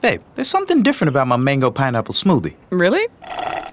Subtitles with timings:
[0.00, 2.54] Babe, there's something different about my mango pineapple smoothie.
[2.70, 3.06] Really?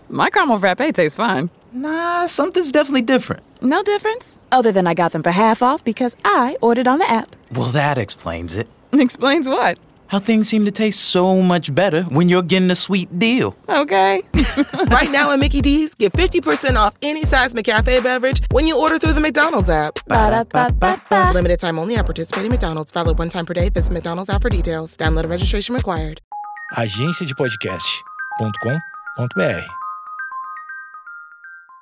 [0.09, 1.49] My caramel frappe tastes fine.
[1.71, 3.43] Nah, something's definitely different.
[3.61, 4.37] No difference?
[4.51, 7.35] Other than I got them for half off because I ordered on the app.
[7.51, 8.67] Well, that explains it.
[8.93, 9.77] Explains what?
[10.07, 13.53] How things seem to taste so much better when you're getting a sweet deal.
[13.67, 14.23] Okay.
[14.87, 18.97] right now at Mickey D's, get 50% off any size McCafe beverage when you order
[18.97, 19.99] through the McDonald's app.
[20.07, 21.33] Ba-da-ba-ba-ba.
[21.33, 22.91] Limited time only at participating McDonald's.
[22.91, 23.67] Valid one time per day.
[23.69, 24.95] Visit McDonald's app for details.
[24.95, 26.21] Download and registration required.
[26.77, 29.77] agenciadepodcast.com.br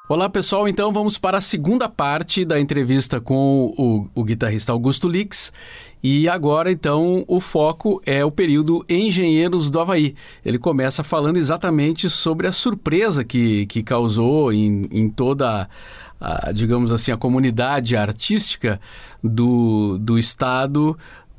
[0.08, 5.10] Olá pessoal, então vamos para a segunda parte da entrevista com o, o guitarrista Augusto
[5.10, 5.52] Lix.
[6.08, 10.14] E agora, então, o foco é o período Engenheiros do Havaí.
[10.46, 15.68] Ele começa falando exatamente sobre a surpresa que, que causou em, em toda,
[16.22, 18.80] a, digamos assim, a comunidade artística
[19.24, 20.96] do, do estado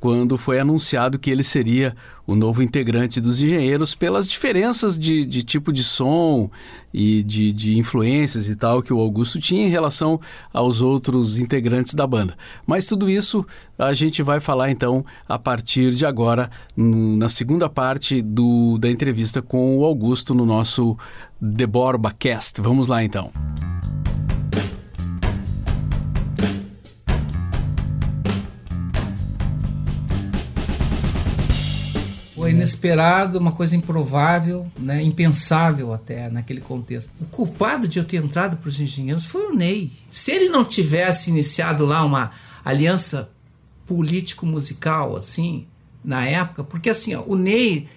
[0.07, 1.93] quando foi anunciado que ele seria
[2.25, 6.49] o novo integrante dos engenheiros pelas diferenças de, de tipo de som
[6.95, 10.21] e de, de, influências e tal que o Augusto tinha em relação
[10.53, 12.37] aos outros integrantes da banda.
[12.65, 13.45] Mas tudo isso
[13.77, 19.43] a gente vai falar então a partir de agora, na segunda parte do, da entrevista
[19.43, 20.97] com o Augusto no nosso
[21.41, 22.61] The Borba Cast.
[22.61, 23.33] Vamos lá então.
[32.47, 37.11] Foi inesperado, uma coisa improvável, né, impensável até naquele contexto.
[37.21, 39.91] O culpado de eu ter entrado para os engenheiros foi o Ney.
[40.13, 42.31] Se ele não tivesse iniciado lá uma
[42.65, 43.29] aliança
[43.85, 45.67] político-musical, assim,
[46.05, 47.89] na época, porque assim, ó, o Ney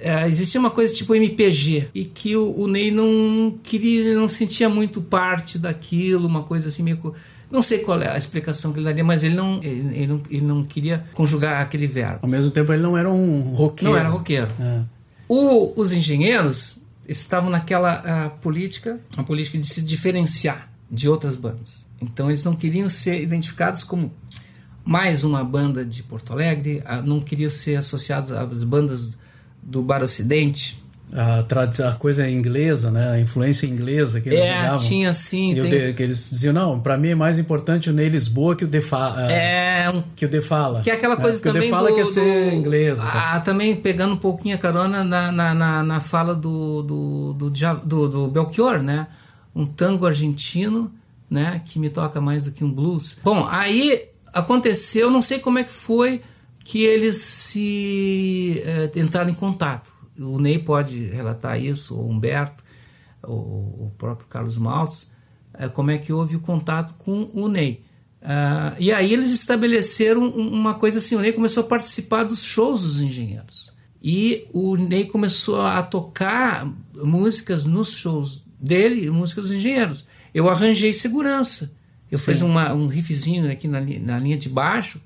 [0.00, 4.68] é, existia uma coisa tipo MPG e que o, o Ney não queria, não sentia
[4.68, 7.14] muito parte daquilo, uma coisa assim meio
[7.50, 10.22] não sei qual é a explicação que ele daria, mas ele não, ele, ele não,
[10.30, 12.18] ele não queria conjugar aquele verbo.
[12.22, 13.90] Ao mesmo tempo, ele não era um roqueiro.
[13.90, 14.50] Não era roqueiro.
[14.60, 14.82] É.
[15.26, 16.76] O, os engenheiros
[17.06, 21.86] estavam naquela política, a política de se diferenciar de outras bandas.
[22.02, 24.12] Então, eles não queriam ser identificados como
[24.84, 29.16] mais uma banda de Porto Alegre, não queriam ser associados às bandas
[29.62, 30.82] do Bar Ocidente,
[31.12, 33.12] a, a coisa inglesa, né?
[33.12, 34.78] A influência inglesa que eles é, ligavam.
[34.78, 35.54] tinha sim.
[35.54, 35.70] Tem...
[35.70, 38.68] De, que eles diziam, não, para mim é mais importante o Ney Lisboa que o
[38.68, 39.30] De Fala.
[39.32, 40.02] É, um...
[40.14, 40.82] que o De Fala.
[40.82, 41.62] Que é aquela coisa é, também.
[41.62, 42.98] o De Fala do, quer ser inglês.
[43.00, 47.50] Ah, também pegando um pouquinho a carona na, na, na, na fala do do, do,
[47.50, 49.06] do, do Belchior, né?
[49.54, 50.92] Um tango argentino,
[51.30, 51.62] né?
[51.64, 53.16] Que me toca mais do que um blues.
[53.24, 56.20] Bom, aí aconteceu, não sei como é que foi
[56.68, 62.62] que eles se é, entraram em contato o Ney pode relatar isso, ou Humberto,
[63.22, 65.10] ou o próprio Carlos Maltz,
[65.54, 67.82] é, como é que houve o contato com o Ney.
[68.20, 72.82] Uh, e aí eles estabeleceram uma coisa assim, o Ney começou a participar dos shows
[72.82, 73.72] dos engenheiros.
[74.02, 80.04] E o Ney começou a tocar músicas nos shows dele, músicas dos engenheiros.
[80.34, 81.70] Eu arranjei segurança.
[82.10, 82.24] Eu Sim.
[82.24, 85.00] fiz uma, um riffzinho aqui na, na linha de baixo,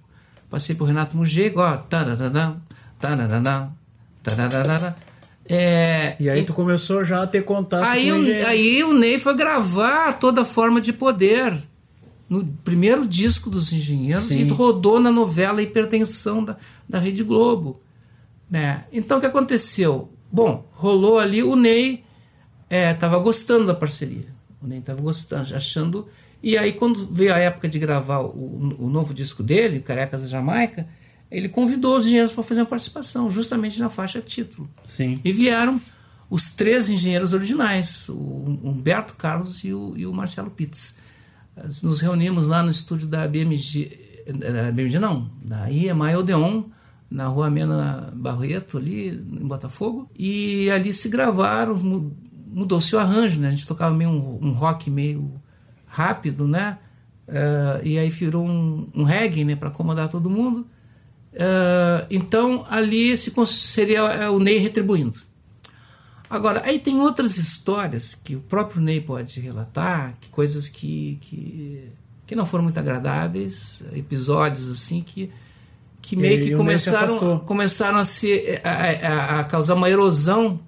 [0.52, 2.54] passei por Renato Mugego, ó, tarará,
[3.00, 4.94] tarará,
[5.48, 9.18] é, e aí tu começou já a ter contato aí com o, Aí o Ney
[9.18, 11.56] foi gravar toda forma de poder
[12.28, 14.40] no primeiro disco dos Engenheiros Sim.
[14.40, 17.80] e rodou na novela Hipertensão da, da Rede Globo.
[18.48, 18.84] Né?
[18.92, 20.12] Então o que aconteceu?
[20.30, 22.04] Bom, rolou ali, o Ney
[22.70, 24.28] estava é, gostando da parceria.
[24.62, 26.06] O Ney estava gostando, achando.
[26.42, 30.28] E aí, quando veio a época de gravar o, o novo disco dele, Carecas da
[30.28, 30.88] Jamaica,
[31.30, 34.69] ele convidou os engenheiros para fazer uma participação, justamente na faixa título.
[34.84, 35.16] Sim.
[35.25, 35.81] E vieram
[36.28, 40.97] os três engenheiros originais, o Humberto Carlos e o, e o Marcelo Pitts.
[41.82, 46.64] Nos reunimos lá no estúdio da BMG, da BMG não, da IEMA Odeon,
[47.10, 51.76] na rua Mena Barreto, ali em Botafogo, e ali se gravaram,
[52.47, 53.48] mudou-se o arranjo, né?
[53.48, 55.41] A gente tocava meio um, um rock meio
[55.92, 56.78] rápido, né?
[57.28, 60.66] Uh, e aí virou um, um reggae, né, para acomodar todo mundo.
[61.34, 65.19] Uh, então ali se seria é, o Ney retribuindo.
[66.28, 71.88] Agora, aí tem outras histórias que o próprio Ney pode relatar, que coisas que, que,
[72.26, 75.31] que não foram muito agradáveis, episódios assim que,
[76.00, 80.58] que meio que começaram, começaram a, se, a, a, a, causar uma erosão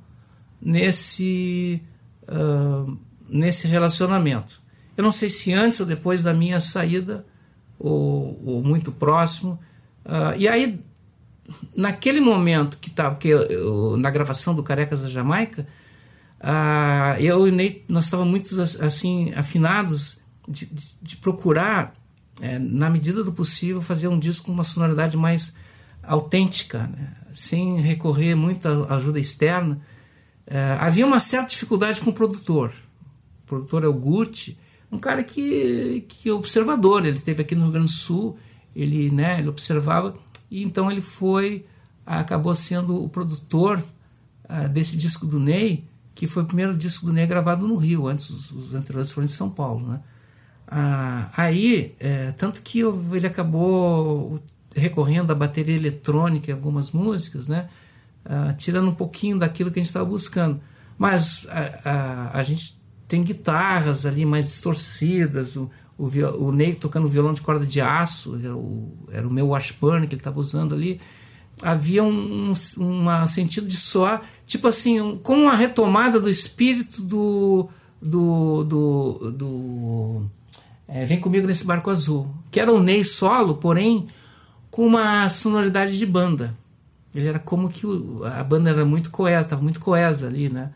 [0.60, 1.81] nesse,
[2.28, 2.94] uh,
[3.26, 4.63] nesse relacionamento.
[4.96, 7.25] Eu não sei se antes ou depois da minha saída,
[7.79, 9.58] ou, ou muito próximo,
[10.05, 10.81] Uh, e aí,
[11.75, 13.19] naquele momento que estava
[13.99, 15.67] na gravação do Carecas da Jamaica,
[16.41, 21.94] uh, eu e Ney, nós estávamos muito assim, afinados de, de, de procurar,
[22.41, 25.55] é, na medida do possível, fazer um disco com uma sonoridade mais
[26.02, 27.12] autêntica, né?
[27.32, 29.81] sem recorrer muito à ajuda externa.
[30.46, 32.73] É, havia uma certa dificuldade com o produtor.
[33.44, 34.58] O produtor é o Gucci,
[34.94, 37.05] um cara que, que é observador.
[37.05, 38.38] Ele esteve aqui no Rio Grande do Sul,
[38.75, 40.14] ele, né, ele observava,
[40.50, 41.67] e então ele foi,
[42.06, 43.85] acabou sendo o produtor
[44.44, 48.06] uh, desse disco do Ney, que foi o primeiro disco do Ney gravado no Rio,
[48.06, 49.87] antes os, os anteriores foram em São Paulo.
[49.88, 50.00] Né?
[50.69, 54.41] Ah, aí, é, tanto que ele acabou
[54.75, 57.69] recorrendo à bateria eletrônica em algumas músicas, né?
[58.25, 60.58] Uh, tirando um pouquinho daquilo que a gente estava buscando.
[60.96, 62.73] Mas a, a, a, gente
[63.06, 66.06] tem guitarras ali mais distorcidas, o, o,
[66.38, 70.14] o Ney tocando violão de corda de aço, era o, era o meu Washburn que
[70.14, 71.00] ele estava usando ali.
[71.62, 77.00] Havia um, um uma sentido de soar, tipo assim, um, com uma retomada do espírito
[77.02, 77.68] do.
[78.02, 80.22] do, do, do
[80.88, 84.08] é, Vem comigo nesse barco azul, que era o Ney solo, porém
[84.70, 86.52] com uma sonoridade de banda.
[87.14, 90.72] Ele era como que o, a banda era muito coesa, estava muito coesa ali, né?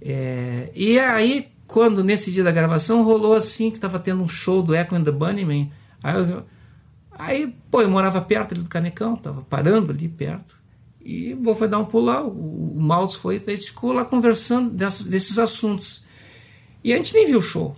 [0.00, 4.60] É, e aí, quando nesse dia da gravação rolou assim, que estava tendo um show
[4.60, 5.72] do Echo and the Bunnymen,
[6.02, 6.42] aí, eu,
[7.12, 10.56] aí, pô, eu morava perto ali do Canecão, estava parando ali perto,
[11.00, 14.04] e vou foi dar um pulo lá, o, o Maus foi, a gente ficou lá
[14.04, 16.04] conversando dessas, desses assuntos.
[16.82, 17.76] E a gente nem viu o show.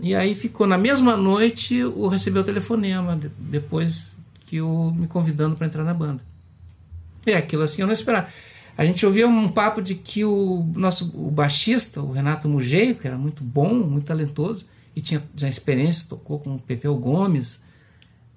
[0.00, 4.16] E aí ficou, na mesma noite, o recebeu o telefonema, depois
[4.46, 6.22] que o me convidando para entrar na banda.
[7.26, 8.28] É aquilo assim, eu não esperava.
[8.76, 13.06] A gente ouvia um papo de que o nosso o baixista, o Renato Mugeio, que
[13.06, 14.66] era muito bom, muito talentoso,
[14.96, 17.62] e tinha já experiência, tocou com o Pepeu Gomes,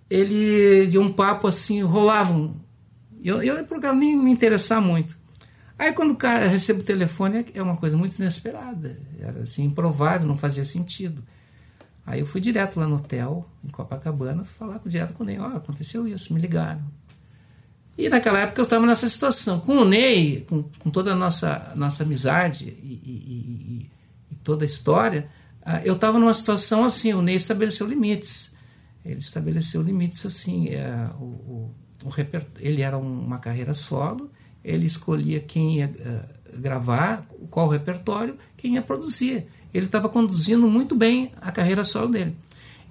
[0.09, 2.55] ele de um papo assim, rolavam.
[3.23, 5.17] Eu, eu por nem me interessar muito.
[5.77, 10.27] Aí quando o cara recebe o telefone é uma coisa muito inesperada, era assim improvável,
[10.27, 11.23] não fazia sentido.
[12.05, 15.39] Aí eu fui direto lá no hotel, em Copacabana, falar direto com o Ney.
[15.39, 16.81] Ó, oh, aconteceu isso, me ligaram.
[17.97, 19.59] E naquela época eu estava nessa situação.
[19.59, 23.91] Com o Ney, com, com toda a nossa, nossa amizade e, e, e,
[24.31, 25.27] e toda a história,
[25.65, 28.53] uh, eu estava numa situação assim, o Ney estabeleceu limites.
[29.03, 31.25] Ele estabeleceu limites assim, uh, o,
[32.03, 32.11] o, o
[32.59, 34.29] ele era uma carreira solo,
[34.63, 39.47] ele escolhia quem ia uh, gravar, qual repertório, quem ia produzir
[39.77, 42.35] ele estava conduzindo muito bem a carreira solo dele.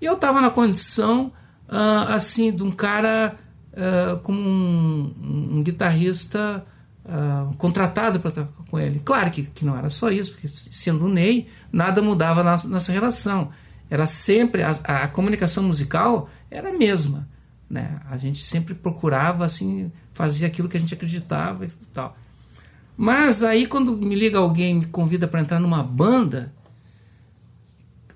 [0.01, 1.33] E eu estava na condição,
[1.69, 3.37] uh, assim, de um cara
[3.77, 5.15] uh, como um,
[5.53, 6.65] um guitarrista
[7.05, 9.01] uh, contratado para tocar com ele.
[9.05, 12.93] Claro que, que não era só isso, porque sendo o Ney, nada mudava na nossa
[12.93, 13.51] relação.
[13.89, 17.29] Era sempre, a, a comunicação musical era a mesma.
[17.69, 18.01] Né?
[18.11, 22.17] A gente sempre procurava, assim, fazer aquilo que a gente acreditava e tal.
[22.97, 26.53] Mas aí quando me liga alguém me convida para entrar numa banda,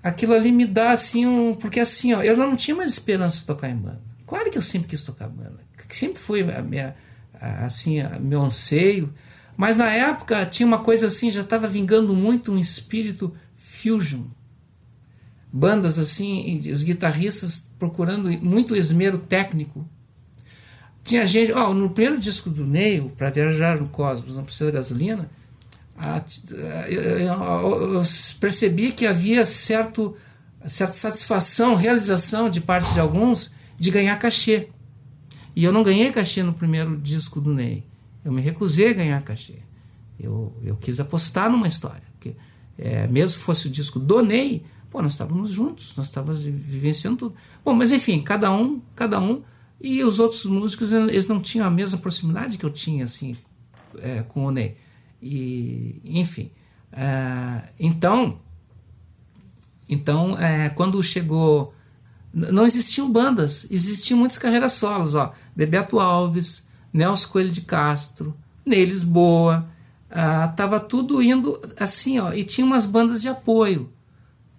[0.01, 1.53] aquilo ali me dá assim um.
[1.53, 4.10] Porque assim, ó, eu não tinha mais esperança de tocar em banda.
[4.31, 5.59] Claro que eu sempre quis tocar banda.
[5.89, 6.95] Sempre foi a minha,
[7.33, 9.13] assim, a, meu anseio.
[9.57, 14.23] Mas na época tinha uma coisa assim, já estava vingando muito um espírito fusion.
[15.51, 19.85] Bandas assim, os guitarristas procurando muito esmero técnico.
[21.03, 24.77] Tinha gente, ó, no primeiro disco do Neil, para viajar no cosmos, não precisa de
[24.77, 25.29] gasolina,
[26.87, 28.03] eu, eu
[28.39, 30.15] percebi que havia certo,
[30.65, 34.67] certa satisfação, realização de parte de alguns de ganhar cachê.
[35.55, 37.83] E eu não ganhei cachê no primeiro disco do Ney.
[38.23, 39.55] Eu me recusei a ganhar cachê.
[40.19, 42.03] Eu, eu quis apostar numa história.
[42.11, 42.35] Porque,
[42.77, 47.35] é, mesmo fosse o disco do Ney, pô, nós estávamos juntos, nós estávamos vivenciando tudo.
[47.65, 49.41] Bom, mas enfim, cada um, cada um.
[49.81, 53.35] E os outros músicos, eles não tinham a mesma proximidade que eu tinha, assim,
[53.97, 54.77] é, com o Ney.
[55.19, 56.51] E, enfim.
[56.93, 58.39] Uh, então,
[59.89, 61.73] então é, quando chegou.
[62.33, 65.15] Não existiam bandas, existiam muitas carreiras solos.
[65.15, 68.35] Ó, Bebeto Alves, Nelson Coelho de Castro,
[68.65, 69.67] Ney Lisboa.
[70.09, 73.89] Uh, tava tudo indo assim, ó, e tinha umas bandas de apoio.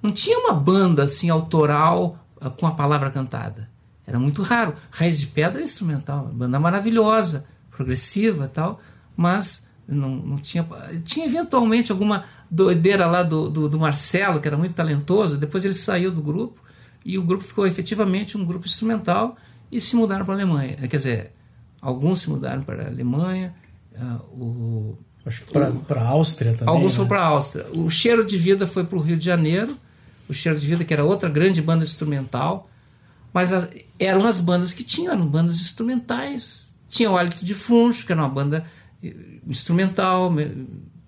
[0.02, 3.70] Não tinha uma banda assim autoral uh, com a palavra cantada.
[4.06, 4.74] Era muito raro.
[4.90, 8.80] Raiz de Pedra é instrumental, banda maravilhosa, progressiva tal,
[9.16, 10.66] mas não, não tinha.
[11.04, 15.74] Tinha eventualmente alguma doideira lá do, do, do, Marcelo, que era muito talentoso, depois ele
[15.74, 16.60] saiu do grupo
[17.04, 19.36] e o grupo ficou efetivamente um grupo instrumental
[19.70, 20.76] e se mudaram para a Alemanha.
[20.76, 21.32] Quer dizer,
[21.80, 23.54] alguns se mudaram para a Alemanha,
[23.94, 24.98] uh, o.
[25.24, 26.74] Acho que para a Áustria também.
[26.74, 26.96] Alguns né?
[26.96, 27.66] foram para a Áustria.
[27.72, 29.76] O Cheiro de Vida foi para o Rio de Janeiro,
[30.28, 32.68] o Cheiro de Vida, que era outra grande banda instrumental,
[33.32, 33.68] mas as,
[33.98, 36.74] eram as bandas que tinham, eram bandas instrumentais.
[36.88, 38.64] Tinha o Hálito de Funcho, que era uma banda
[39.46, 40.32] instrumental,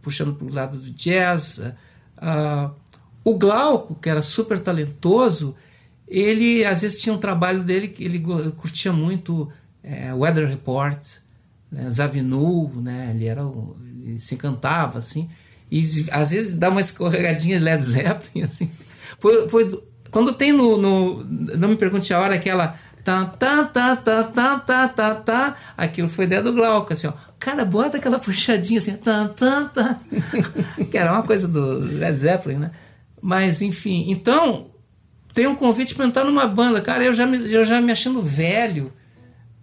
[0.00, 1.58] puxando para o lado do jazz.
[1.58, 2.70] Uh,
[3.24, 5.56] o Glauco, que era super talentoso,
[6.20, 8.18] ele às vezes tinha um trabalho dele que ele
[8.56, 9.50] curtia muito
[9.82, 10.98] é, Weather Report,
[11.70, 11.88] né,
[12.80, 13.42] né, ele, era,
[14.04, 15.28] ele se encantava, assim,
[15.70, 15.80] e
[16.12, 18.70] às vezes dá uma escorregadinha de Led Zeppelin, assim.
[19.18, 21.24] Foi, foi do- quando tem no, no-
[21.56, 22.76] Não me pergunte a hora aquela.
[23.02, 25.56] Tá, tá, tá, tá, tá, tá, tá, tá.
[25.76, 27.12] Aquilo foi ideia do Glauco, assim, ó.
[27.38, 30.00] Cara, bota aquela puxadinha assim, tá, tá, tá.
[30.90, 32.70] que era uma coisa do Led Zeppelin, né?
[33.20, 34.66] Mas, enfim, então,
[35.34, 36.80] tem um convite para entrar numa banda.
[36.80, 38.92] Cara, eu já me, eu já me achando velho.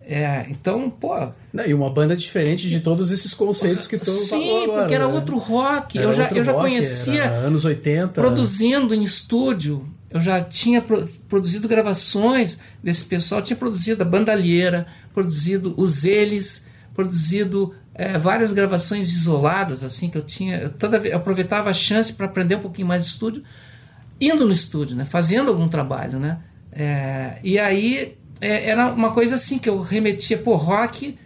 [0.01, 1.16] É, então, pô.
[1.54, 5.08] Não, e uma banda diferente de todos esses conceitos que tu Sim, agora, porque era
[5.08, 5.13] né?
[5.13, 5.98] outro rock.
[5.98, 7.30] Era eu já, eu já rock, conhecia.
[7.30, 8.10] anos 80.
[8.10, 9.88] produzindo em estúdio.
[10.10, 16.66] Eu já tinha pro- produzido gravações desse pessoal, tinha produzido a Bandalheira, produzido os Eles,
[16.94, 20.58] produzido eh, várias gravações isoladas, assim, que eu tinha.
[20.58, 23.42] Eu, toda eu aproveitava a chance para aprender um pouquinho mais de estúdio,
[24.22, 25.04] indo no estúdio, né?
[25.04, 26.38] Fazendo algum trabalho, né?
[26.72, 31.18] Eh, e aí eh, era uma coisa assim que eu remetia, pô, rock,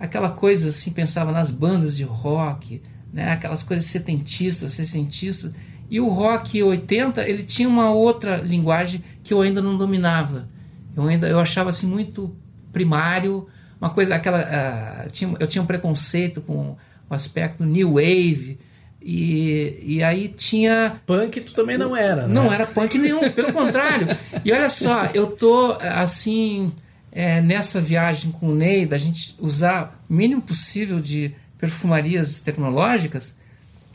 [0.00, 3.30] aquela coisa assim, pensava nas bandas de rock, né?
[3.30, 5.54] Aquelas coisas setentistas, sessentistas.
[5.88, 10.48] E o rock 80, ele tinha uma outra linguagem que eu ainda não dominava.
[10.96, 12.34] Eu ainda eu achava assim muito
[12.72, 13.46] primário,
[13.80, 16.76] uma coisa aquela ah, tinha, eu tinha um preconceito com
[17.08, 18.58] o aspecto new wave
[19.02, 22.34] e, e aí tinha Punk tu também não era, né?
[22.34, 24.06] não era punk nenhum, pelo contrário.
[24.44, 26.72] E olha só, eu tô assim
[27.10, 33.34] é, nessa viagem com o Ney, da gente usar o mínimo possível de perfumarias tecnológicas,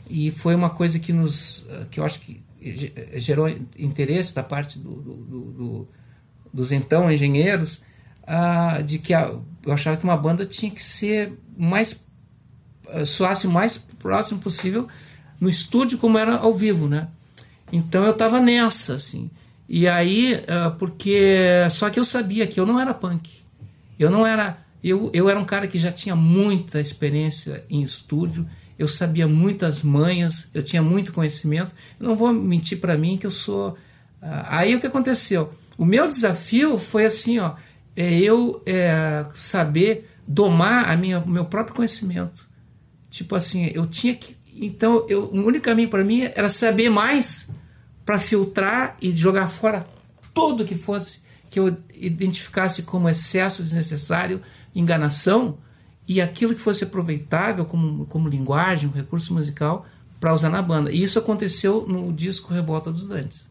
[0.08, 3.48] e foi uma coisa que nos que eu acho que ge- gerou
[3.78, 5.88] interesse da parte do, do- do- do-
[6.54, 7.80] dos então engenheiros
[8.26, 9.32] ah, de que a-
[9.64, 12.04] eu achava que uma banda tinha que ser mais
[12.88, 14.86] eh, soasse mais próximo possível
[15.40, 17.08] no estúdio como era ao vivo, né?
[17.72, 19.28] Então eu tava nessa, assim.
[19.68, 21.66] E aí, ah, porque.
[21.70, 23.28] Só que eu sabia que eu não era punk.
[23.98, 24.56] Eu não era.
[24.82, 28.48] Eu, eu era um cara que já tinha muita experiência em estúdio,
[28.78, 31.74] eu sabia muitas manhas, eu tinha muito conhecimento.
[31.98, 33.76] Eu não vou mentir para mim que eu sou.
[34.22, 35.52] ah, aí o que aconteceu?
[35.76, 37.54] O meu desafio foi assim, ó,
[37.96, 42.45] é eu é, saber domar a minha, o meu próprio conhecimento.
[43.16, 44.36] Tipo assim, eu tinha que.
[44.54, 47.48] Então, eu, o único caminho para mim era saber mais
[48.04, 49.86] para filtrar e jogar fora
[50.34, 54.42] tudo que fosse que eu identificasse como excesso desnecessário,
[54.74, 55.56] enganação,
[56.06, 59.86] e aquilo que fosse aproveitável como, como linguagem, um recurso musical,
[60.20, 60.92] para usar na banda.
[60.92, 63.48] E isso aconteceu no disco Revolta dos Dantes.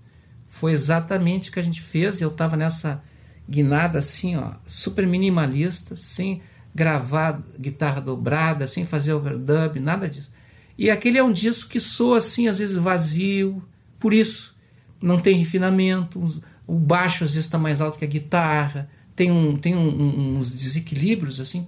[0.48, 2.22] Foi exatamente o que a gente fez.
[2.22, 3.02] Eu estava nessa
[3.50, 6.44] guinada assim, ó, super minimalista, sem
[6.76, 10.30] gravar guitarra dobrada, sem fazer overdub, nada disso.
[10.78, 13.64] E aquele é um disco que soa assim, às vezes vazio,
[13.98, 14.54] por isso
[15.02, 16.20] não tem refinamento,
[16.68, 20.38] o baixo às vezes está mais alto que a guitarra, tem, um, tem um- um-
[20.40, 21.66] uns desequilíbrios assim,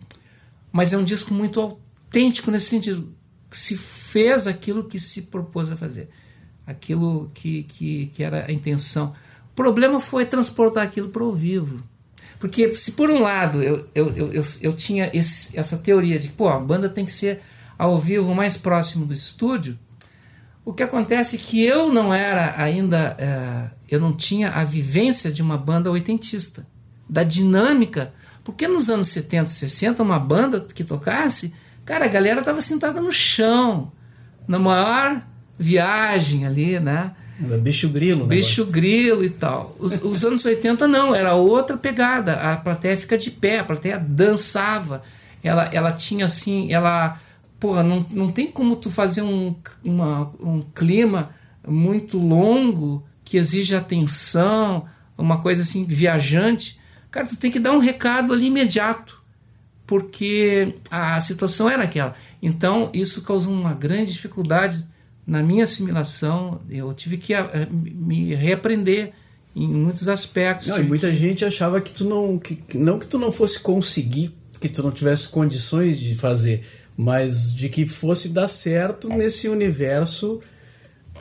[0.73, 3.07] mas é um disco muito autêntico nesse sentido,
[3.49, 6.09] que se fez aquilo que se propôs a fazer,
[6.65, 9.13] aquilo que, que, que era a intenção.
[9.53, 11.81] O problema foi transportar aquilo para o vivo.
[12.39, 16.50] Porque se por um lado eu, eu, eu, eu, tinha esse, essa teoria de pô,
[16.50, 17.41] a banda tem que ser
[17.77, 19.77] ao vivo mais próximo do estúdio,
[20.63, 25.32] o que acontece é que eu não era ainda, eh, eu não tinha a vivência
[25.32, 26.67] de uma banda oitentista,
[27.10, 28.13] da dinâmica,
[28.44, 31.53] porque nos anos 70, 60, uma banda que tocasse,
[31.86, 33.94] cara, a galera estava sentada no chão,
[34.46, 35.25] na maior
[35.58, 37.15] viagem ali, né?
[37.44, 38.25] Era bicho grilo?
[38.25, 39.75] Bicho grilo e tal.
[39.79, 42.34] Os, os anos 80 não, era outra pegada.
[42.34, 45.03] A plateia fica de pé, a plateia dançava.
[45.44, 47.20] Ela, ela tinha assim, ela.
[47.60, 51.32] Porra, não, não tem como tu fazer um, uma, um clima
[51.67, 54.86] muito longo que exige atenção,
[55.17, 56.79] uma coisa assim, viajante.
[57.12, 59.22] Cara, tu tem que dar um recado ali imediato,
[59.86, 62.15] porque a situação era aquela.
[62.41, 64.86] Então, isso causou uma grande dificuldade
[65.27, 66.62] na minha assimilação.
[66.69, 69.12] Eu tive que eh, me reaprender
[69.55, 70.67] em muitos aspectos.
[70.69, 72.39] Não, e muita gente achava que tu não.
[72.39, 74.31] Que, não que tu não fosse conseguir,
[74.62, 76.63] que tu não tivesse condições de fazer,
[76.96, 80.41] mas de que fosse dar certo nesse universo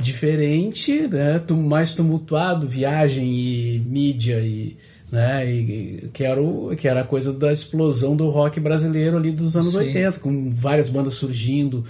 [0.01, 1.39] diferente, né?
[1.39, 4.77] Tu- Mais tumultuado, viagem e mídia e.
[5.11, 9.17] Né, e, e- que, era o, que era a coisa da explosão do rock brasileiro
[9.17, 9.79] ali dos anos Sim.
[9.79, 11.85] 80, com várias bandas surgindo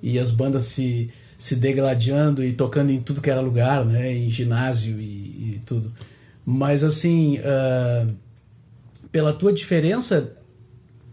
[0.00, 4.28] e as bandas se, se degladiando e tocando em tudo que era lugar, né, em
[4.28, 5.90] ginásio e, e tudo.
[6.44, 8.06] Mas assim, ah,
[9.10, 10.36] pela tua diferença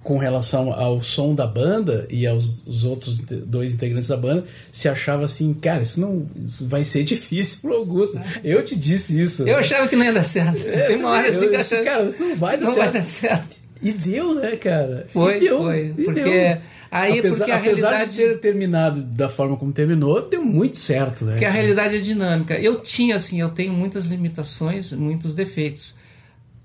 [0.03, 4.89] com relação ao som da banda e aos os outros dois integrantes da banda, se
[4.89, 8.19] achava assim, cara, isso não isso vai ser difícil pro Augusto.
[8.43, 9.47] Eu te disse isso.
[9.47, 10.61] Eu achava que não ia dar certo.
[10.61, 12.91] Tem uma hora assim eu, que eu achava cara, isso não vai dar não certo.
[12.91, 13.57] vai dar certo.
[13.81, 15.07] E deu, né, cara?
[15.09, 15.93] Foi, deu, foi.
[15.93, 16.61] Porque deu.
[16.91, 20.77] Aí apesar, porque a apesar realidade de ter terminado da forma como terminou, deu muito
[20.77, 21.33] certo, né?
[21.33, 22.57] Porque a realidade é dinâmica.
[22.59, 25.95] Eu tinha, assim, eu tenho muitas limitações, muitos defeitos.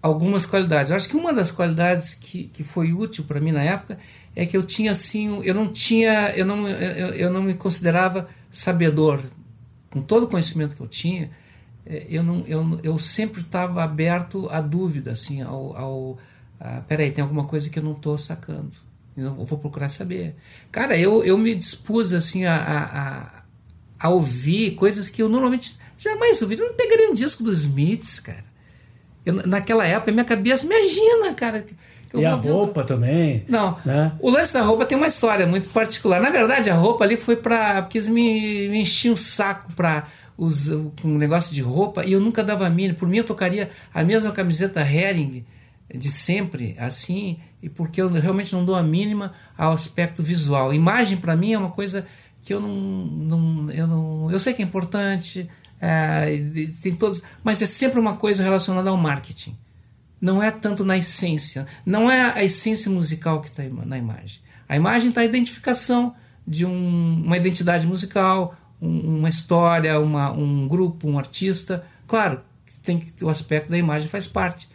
[0.01, 0.91] Algumas qualidades.
[0.91, 3.99] Eu acho que uma das qualidades que, que foi útil para mim na época
[4.35, 8.29] é que eu tinha, assim, eu não tinha, eu não, eu, eu não me considerava
[8.51, 9.23] sabedor.
[9.91, 11.31] Com todo o conhecimento que eu tinha,
[11.87, 15.77] eh, eu, não, eu, eu sempre estava aberto à dúvida, assim, ao...
[15.77, 16.19] ao
[16.59, 18.71] a, peraí, tem alguma coisa que eu não estou sacando.
[19.17, 20.35] Eu vou procurar saber.
[20.71, 22.57] Cara, eu, eu me dispus, assim, a,
[23.39, 23.43] a
[24.05, 26.59] a ouvir coisas que eu normalmente jamais ouvi.
[26.59, 28.45] Eu não pegaria um disco dos Smiths, cara.
[29.25, 31.65] Eu, naquela época, minha cabeça, imagina, cara.
[32.13, 33.45] E a roupa outra- também.
[33.49, 34.11] Não, Né?
[34.19, 36.21] o lance da roupa tem uma história muito particular.
[36.21, 37.83] Na verdade, a roupa ali foi pra.
[37.83, 40.67] porque eles me, me enchiam o saco pra os,
[41.01, 42.99] com um negócio de roupa e eu nunca dava mínimo.
[42.99, 45.45] Por mim, eu tocaria a mesma camiseta Hering
[45.95, 50.73] de sempre, assim, e porque eu realmente não dou a mínima ao aspecto visual.
[50.73, 52.07] Imagem, para mim, é uma coisa
[52.43, 52.75] que eu não.
[52.75, 55.49] não, eu, não eu sei que é importante,
[55.81, 56.27] é,
[56.83, 59.57] tem todos, mas é sempre uma coisa relacionada ao marketing
[60.21, 64.39] não é tanto na essência, não é a essência musical que está na imagem.
[64.69, 66.15] A imagem está a identificação
[66.47, 71.85] de um- uma identidade musical, um- uma história, uma- um grupo, um artista.
[72.07, 72.41] Claro,
[72.85, 74.69] tem que o aspecto da imagem faz parte.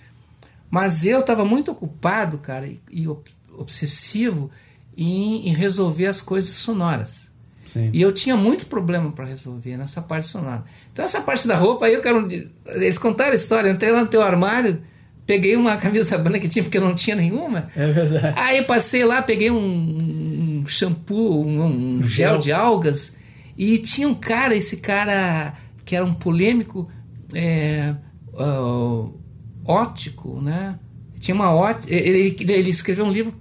[0.69, 3.23] Mas eu estava muito ocupado, cara, e, e ob-
[3.57, 4.49] obsessivo
[4.97, 7.31] em, em resolver as coisas sonoras.
[7.71, 7.89] Sim.
[7.93, 10.63] E eu tinha muito problema para resolver nessa parte sonora.
[10.91, 12.27] Então, essa parte da roupa, aí eu quero.
[12.65, 13.69] Eles contaram a história.
[13.69, 14.81] Eu entrei lá no teu armário,
[15.25, 17.69] peguei uma camisa branca que tinha, porque eu não tinha nenhuma.
[17.75, 18.39] É verdade.
[18.39, 22.39] Aí passei lá, peguei um, um shampoo, um, um gel Gel.
[22.39, 23.15] de algas,
[23.57, 25.53] e tinha um cara, esse cara
[25.85, 26.89] que era um polêmico
[27.33, 27.93] é,
[28.37, 29.05] ah,
[29.67, 30.79] ótico, né?
[31.19, 31.93] Tinha uma ótica.
[31.93, 33.33] Ele, ele escreveu um livro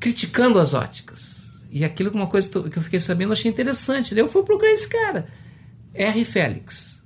[0.00, 1.66] criticando as óticas.
[1.70, 4.14] E aquilo uma coisa que eu fiquei sabendo eu achei interessante.
[4.14, 5.26] Daí eu fui procurar esse cara,
[5.92, 6.24] R.
[6.24, 7.02] Félix.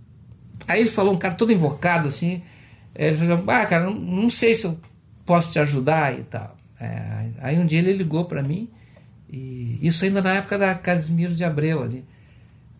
[0.69, 2.43] Aí ele falou, um cara todo invocado assim.
[2.95, 4.79] Ele falou: Ah, cara, não, sei se eu
[5.27, 6.57] posso te ajudar e tal.
[6.79, 8.69] É, aí um dia ele ligou para mim,
[9.31, 12.05] e isso ainda na época da Casimiro de Abreu ali.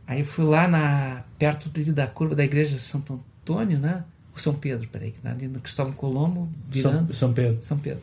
[0.07, 4.05] Aí fui lá na, perto da curva da igreja de Santo Antônio, né?
[4.35, 7.15] O São Pedro, peraí, ali no Cristóvão Colombo, virando.
[7.15, 7.59] São, São Pedro.
[7.63, 8.03] São Pedro.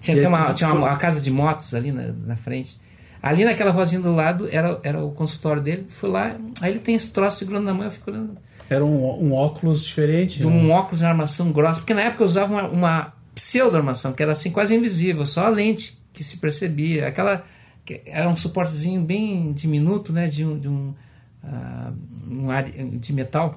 [0.00, 2.78] Tinha, tem uma, tinha uma, uma casa de motos ali na, na frente.
[3.22, 5.86] Ali naquela rosinha do lado era, era o consultório dele.
[5.88, 8.36] Fui lá, aí ele tem esse troço segurando na mão, eu fico olhando.
[8.68, 10.38] Era um, um óculos diferente.
[10.38, 10.52] De né?
[10.52, 11.80] um óculos de armação grossa.
[11.80, 15.48] Porque na época eu usava uma, uma pseudo-armação, que era assim quase invisível, só a
[15.48, 17.08] lente que se percebia.
[17.08, 17.44] Aquela.
[17.84, 20.28] que Era um suportezinho bem diminuto, né?
[20.28, 20.58] De um.
[20.58, 20.94] De um,
[21.44, 21.92] ah,
[22.30, 23.54] um ar de metal.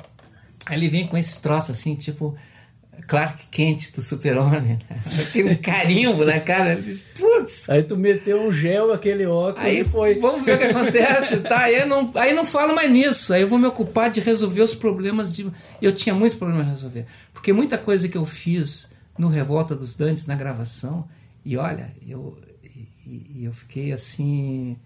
[0.66, 2.36] Aí ele vem com esse troço assim, tipo.
[3.08, 4.62] Clark Kent do Super-Homem.
[4.62, 4.80] né?
[5.34, 6.80] Tem um carimbo na cara.
[7.16, 7.70] Putz!
[7.70, 10.16] Aí tu meteu um gel, aquele óculos Aí e foi.
[10.16, 11.64] Vamos ver o que acontece, tá?
[11.64, 13.34] Aí eu, não, aí não falo mais nisso.
[13.34, 15.52] Aí eu vou me ocupar de resolver os problemas de.
[15.82, 17.06] Eu tinha muito problema a resolver.
[17.34, 21.08] Porque muita coisa que eu fiz no Revolta dos Dantes, na gravação,
[21.44, 22.88] e olha, eu, e,
[23.36, 24.78] e eu fiquei assim.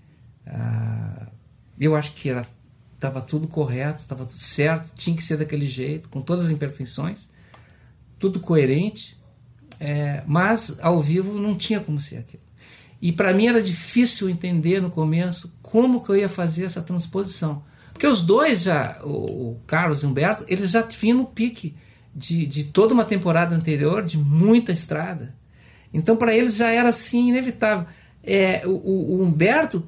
[0.45, 1.27] ah,
[1.79, 2.43] eu acho que era,
[2.99, 7.27] tava tudo correto, tava tudo certo, tinha que ser daquele jeito, com todas as imperfeições,
[8.19, 9.17] tudo coerente.
[9.79, 12.41] É, mas ao vivo não tinha como ser aquilo.
[13.01, 17.61] E para mim era difícil entender no começo como que eu ia fazer essa transposição.
[17.93, 21.75] Porque os dois já, o, o Carlos e o Humberto, eles já vinham no pique
[22.15, 25.35] de, de toda uma temporada anterior, de muita estrada.
[25.93, 27.85] Então para eles já era assim inevitável.
[28.23, 29.87] É, o, o Humberto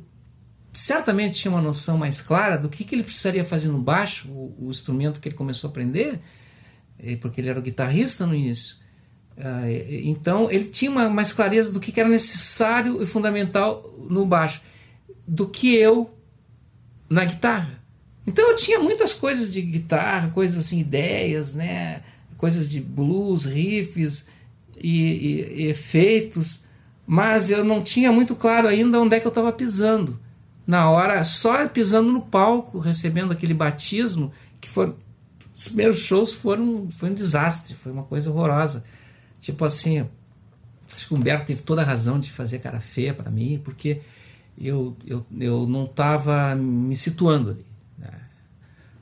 [0.80, 4.56] certamente tinha uma noção mais clara do que, que ele precisaria fazer no baixo, o,
[4.68, 6.20] o instrumento que ele começou a aprender,
[7.00, 8.76] eh, porque ele era o guitarrista no início.
[9.38, 14.26] Ah, então ele tinha uma mais clareza do que que era necessário e fundamental no
[14.26, 14.62] baixo
[15.28, 16.14] do que eu
[17.10, 17.80] na guitarra.
[18.28, 22.02] Então eu tinha muitas coisas de guitarra, coisas assim, ideias, né?
[22.38, 24.26] coisas de blues, riffs
[24.78, 26.62] e, e- e efeitos,
[27.08, 30.20] mas eu não tinha muito claro ainda onde é que eu estava pisando.
[30.70, 34.96] Na hora, só pisando no palco, recebendo aquele batismo, que foram
[35.56, 38.84] os primeiros shows foram foi um desastre, foi uma coisa horrorosa.
[39.42, 40.06] Tipo assim,
[40.96, 44.02] acho que o Humberto teve toda a razão de fazer cara feia para mim, porque
[44.60, 47.66] eu, eu, eu não estava me situando ali.
[47.98, 48.10] né?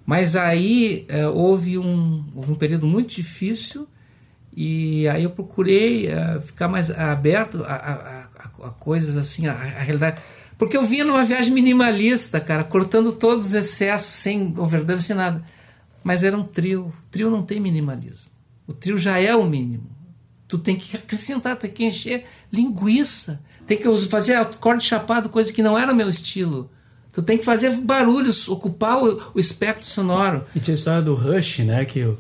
[0.06, 3.88] Mas aí eh, houve, um, houve um período muito difícil
[4.56, 8.28] e aí eu procurei eh, ficar mais aberto a, a, a-
[8.68, 10.22] a coisas assim, a realidade.
[10.58, 15.44] Porque eu vinha numa viagem minimalista, cara, cortando todos os excessos, sem overdub, sem nada.
[16.04, 16.92] Mas era um trio.
[17.12, 18.32] Trio não tem minimalismo.
[18.66, 19.90] O trio já é o mínimo.
[20.48, 23.40] Tu tem que acrescentar, tem que encher linguiça.
[23.68, 26.70] Tem que fazer acorde chapado, coisa que não era meu estilo.
[27.12, 30.46] Tu tem que fazer barulhos, ocupar o, o espectro sonoro.
[30.56, 31.84] E tinha a história do Rush, né?
[31.84, 32.18] Que eu,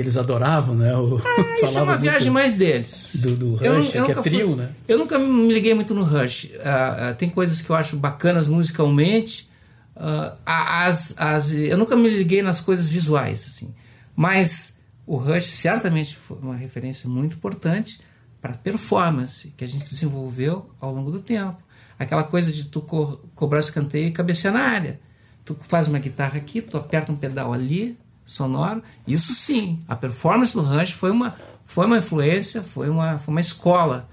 [0.00, 0.96] eles adoravam, né?
[0.96, 3.16] O, ah, isso é uma viagem mais deles.
[3.16, 4.70] Do, do Rush, eu, eu que é trio, fui, né?
[4.86, 6.44] Eu nunca me liguei muito no Rush.
[6.44, 9.50] Uh, uh, tem coisas que eu acho bacanas musicalmente.
[9.96, 13.74] Uh, as, as, eu nunca me liguei nas coisas visuais, assim.
[14.14, 18.00] Mas o Rush certamente foi uma referência muito importante
[18.40, 21.56] para performance que a gente desenvolveu ao longo do tempo.
[21.98, 25.00] Aquela coisa de tu co cobrar escanteio e cabecear na área.
[25.44, 27.98] Tu faz uma guitarra aqui, tu aperta um pedal ali,
[28.28, 28.82] sonoro.
[29.06, 33.40] Isso sim, a performance do Rush foi uma, foi uma influência, foi uma, foi uma
[33.40, 34.06] escola.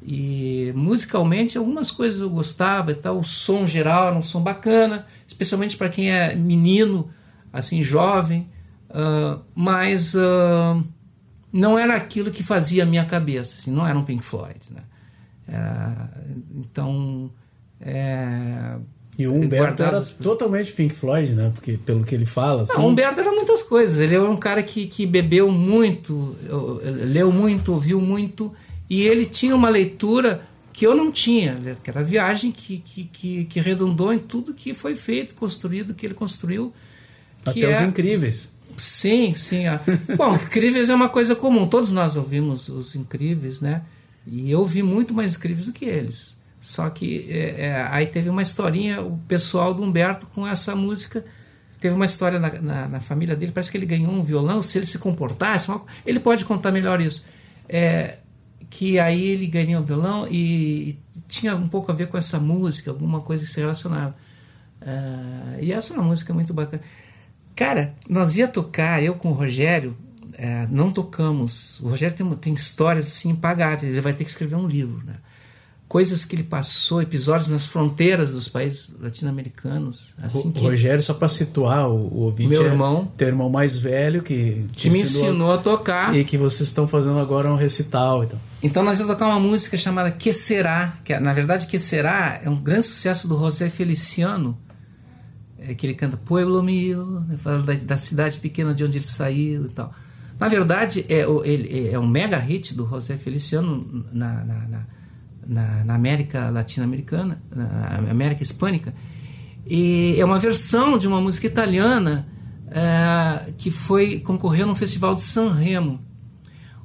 [0.00, 5.04] E musicalmente algumas coisas eu gostava e tal, o som geral era um som bacana,
[5.26, 7.10] especialmente para quem é menino,
[7.52, 8.48] assim, jovem,
[8.90, 10.84] uh, mas uh,
[11.52, 14.82] não era aquilo que fazia a minha cabeça, assim, não era um Pink Floyd, né?
[15.48, 16.10] Era,
[16.54, 17.30] então,
[17.80, 18.76] é,
[19.18, 21.50] e o Humberto era totalmente Pink Floyd, né?
[21.54, 22.62] Porque pelo que ele fala.
[22.62, 22.74] Assim...
[22.74, 23.98] Não, o Humberto era muitas coisas.
[23.98, 26.36] Ele era um cara que, que bebeu muito,
[26.82, 28.52] leu muito, ouviu muito,
[28.90, 33.04] e ele tinha uma leitura que eu não tinha, que era a viagem que, que,
[33.04, 36.70] que, que redundou em tudo que foi feito, construído, que ele construiu.
[37.44, 37.76] Até é...
[37.76, 38.50] os incríveis.
[38.76, 39.64] Sim, sim.
[40.18, 41.66] Bom, incríveis é uma coisa comum.
[41.66, 43.82] Todos nós ouvimos os incríveis, né?
[44.26, 46.35] E eu ouvi muito mais incríveis do que eles.
[46.66, 51.24] Só que é, é, aí teve uma historinha, o pessoal do Humberto com essa música.
[51.80, 54.76] Teve uma história na, na, na, família dele, parece que ele ganhou um violão, se
[54.76, 55.70] ele se comportasse,
[56.04, 57.24] ele pode contar melhor isso.
[57.68, 58.18] É,
[58.68, 60.98] que aí ele ganhou um violão e, e,
[61.28, 64.16] tinha um pouco a ver com essa música, alguma coisa que se relacionava.
[64.82, 66.82] Uh, e essa é uma música muito bacana.
[67.54, 69.96] Cara, nós ia tocar, eu com o Rogério,
[70.32, 71.78] é, não tocamos.
[71.78, 75.14] O Rogério tem, tem histórias assim impagáveis, ele vai ter que escrever um livro, né?
[75.88, 80.14] Coisas que ele passou, episódios nas fronteiras dos países latino-americanos.
[80.20, 83.76] Assim o Rogério, só para situar o, o ouvinte, meu irmão, é teu irmão mais
[83.76, 88.24] velho que, que me ensinou a tocar e que vocês estão fazendo agora um recital,
[88.24, 88.38] então.
[88.62, 92.40] Então nós vamos tocar uma música chamada Que Será, que é, na verdade Que Será
[92.42, 94.58] é um grande sucesso do José Feliciano,
[95.58, 99.06] é, que ele canta Pueblo Mio, né, fala da, da, cidade pequena de onde ele
[99.06, 99.92] saiu e tal.
[100.38, 104.95] Na verdade é, ele, é um mega hit do José Feliciano na, na, na
[105.46, 108.94] na, na América Latino-Americana, na América Hispânica.
[109.66, 112.26] E é uma versão de uma música italiana
[112.70, 116.00] é, que foi concorreu no Festival de San Remo.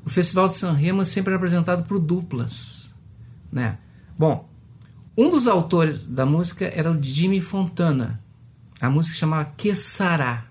[0.04, 2.94] O Festival de San Remo é sempre apresentado por duplas,
[3.52, 3.78] né?
[4.18, 4.50] Bom,
[5.18, 8.20] um dos autores da música era o Jimmy Fontana.
[8.80, 10.46] A música chamava Que Sará.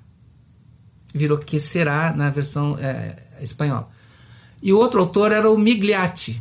[1.12, 3.88] Virou Que Será na versão é, espanhola.
[4.62, 6.40] E o outro autor era o Migliati.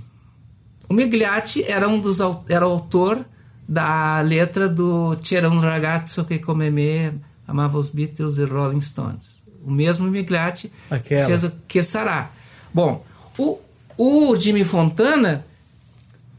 [0.89, 3.23] O Migliati era um dos era o autor
[3.67, 7.13] da letra do C'era un ragazzo che come me
[7.47, 9.43] amava os Beatles e Rolling Stones.
[9.63, 11.28] O mesmo Migliati Aquela.
[11.28, 12.32] fez o Que Sará.
[12.73, 13.06] Bom,
[13.38, 13.60] o,
[13.97, 15.45] o Jimmy Fontana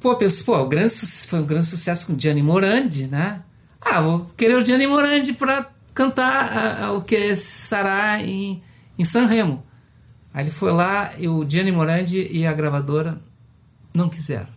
[0.00, 0.92] pô, pensou, pô, o grande,
[1.28, 3.42] foi um grande sucesso com Gianni Morandi, né?
[3.80, 8.62] Ah, vou querer o Gianni Morandi para cantar a, a, o Que Sará em,
[8.98, 9.62] em San Remo.
[10.32, 13.18] Aí ele foi lá, e o Gianni Morandi e a gravadora
[13.94, 14.48] não quiseram.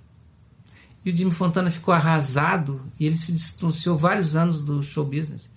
[1.06, 5.50] E o Jimmy Fontana ficou arrasado e ele se distanciou vários anos do show business.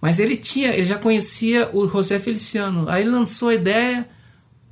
[0.00, 2.88] Mas ele tinha, ele já conhecia o José Feliciano.
[2.88, 4.08] Aí lançou a ideia,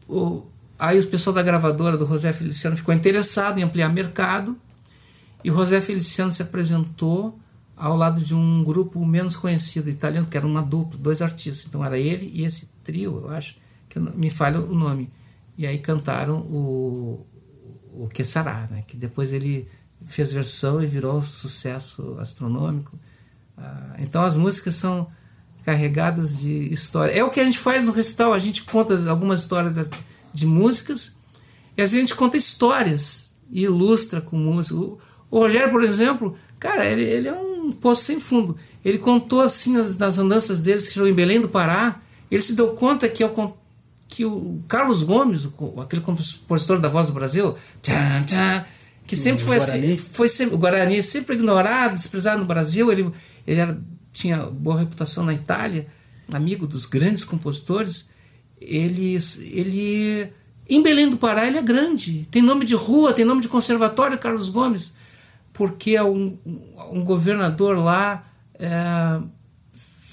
[0.07, 0.43] o,
[0.79, 4.57] aí o pessoal da gravadora do José Feliciano ficou interessado em ampliar mercado
[5.43, 7.39] e o José Feliciano se apresentou
[7.77, 11.67] ao lado de um grupo menos conhecido italiano, que era uma dupla, dois artistas.
[11.67, 13.57] Então era ele e esse trio, eu acho,
[13.89, 15.11] que me falha o nome.
[15.59, 17.27] E aí cantaram o,
[17.97, 18.83] o que Sará, né?
[18.87, 19.69] que depois ele
[20.09, 22.99] fez versão e virou um sucesso astronômico.
[23.57, 25.07] Ah, então as músicas são
[25.65, 27.13] carregadas de história.
[27.13, 29.91] É o que a gente faz no recital, a gente conta algumas histórias
[30.33, 31.15] de músicas
[31.77, 34.77] e a gente conta histórias e ilustra com música.
[34.77, 34.99] O,
[35.31, 38.57] o Rogério, por exemplo, cara, ele, ele é um poço sem fundo.
[38.85, 42.01] Ele contou assim nas, nas andanças deles que chegou em Belém do Pará,
[42.31, 43.31] ele se deu conta que ao
[44.13, 45.49] que o Carlos Gomes,
[45.83, 48.65] aquele compositor da Voz do Brasil, tchan, tchan,
[49.07, 53.11] que sempre o foi assim, foi sempre, o Guarani sempre ignorado, desprezado no Brasil, ele,
[53.47, 53.81] ele era,
[54.13, 55.87] tinha boa reputação na Itália,
[56.31, 58.07] amigo dos grandes compositores,
[58.61, 60.31] ele, ele
[60.69, 64.19] em Belém do Pará ele é grande, tem nome de rua, tem nome de conservatório,
[64.19, 64.93] Carlos Gomes,
[65.55, 66.37] porque é um,
[66.93, 69.23] um governador lá é,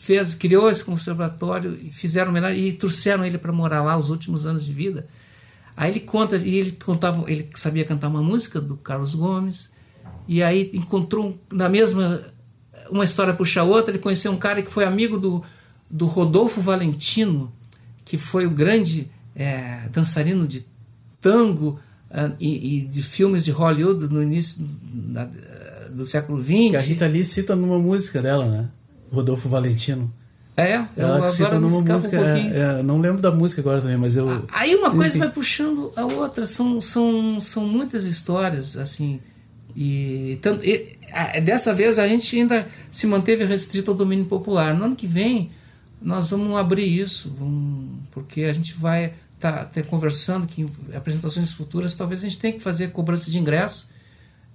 [0.09, 4.43] fez, criou esse conservatório e fizeram homenagem e trouxeram ele para morar lá os últimos
[4.43, 5.07] anos de vida.
[5.77, 9.71] Aí ele conta, e ele contava, ele sabia cantar uma música do Carlos Gomes,
[10.27, 12.23] e aí encontrou na mesma
[12.89, 15.43] uma história puxa a outra, ele conheceu um cara que foi amigo do,
[15.87, 17.53] do Rodolfo Valentino,
[18.03, 20.65] que foi o grande é, dançarino de
[21.21, 25.29] tango uh, e, e, de filmes de Hollywood no início da,
[25.91, 26.71] do século XX.
[26.71, 28.69] Que a Rita Lee cita numa música dela, né?
[29.11, 30.11] Rodolfo Valentino.
[30.55, 32.19] É, ela eu cita numa música.
[32.19, 34.45] Um é, é, não lembro da música agora também, mas eu.
[34.51, 35.19] Aí uma coisa Enfim.
[35.19, 36.45] vai puxando a outra.
[36.45, 39.21] São, são, são muitas histórias, assim.
[39.75, 40.97] E, tanto, e
[41.41, 44.73] dessa vez a gente ainda se manteve restrito ao domínio popular.
[44.73, 45.51] No ano que vem
[46.01, 50.69] nós vamos abrir isso, vamos, porque a gente vai estar tá, tá conversando que em
[50.95, 53.89] apresentações futuras talvez a gente tenha que fazer cobrança de ingresso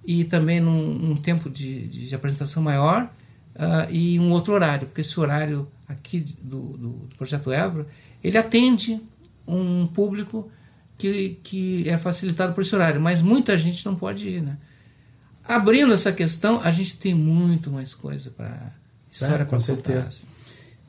[0.05, 3.11] e também num, num tempo de, de, apresentação maior
[3.57, 7.87] uh, e um outro horário, porque esse horário aqui do, do, do Projeto Évora,
[8.23, 9.01] ele atende
[9.47, 10.51] um público
[10.97, 14.57] que, que é facilitado por esse horário, mas muita gente não pode ir, né?
[15.47, 18.73] Abrindo essa questão, a gente tem muito mais coisa para
[19.13, 20.09] história é, com certeza.
[20.09, 20.25] Assim.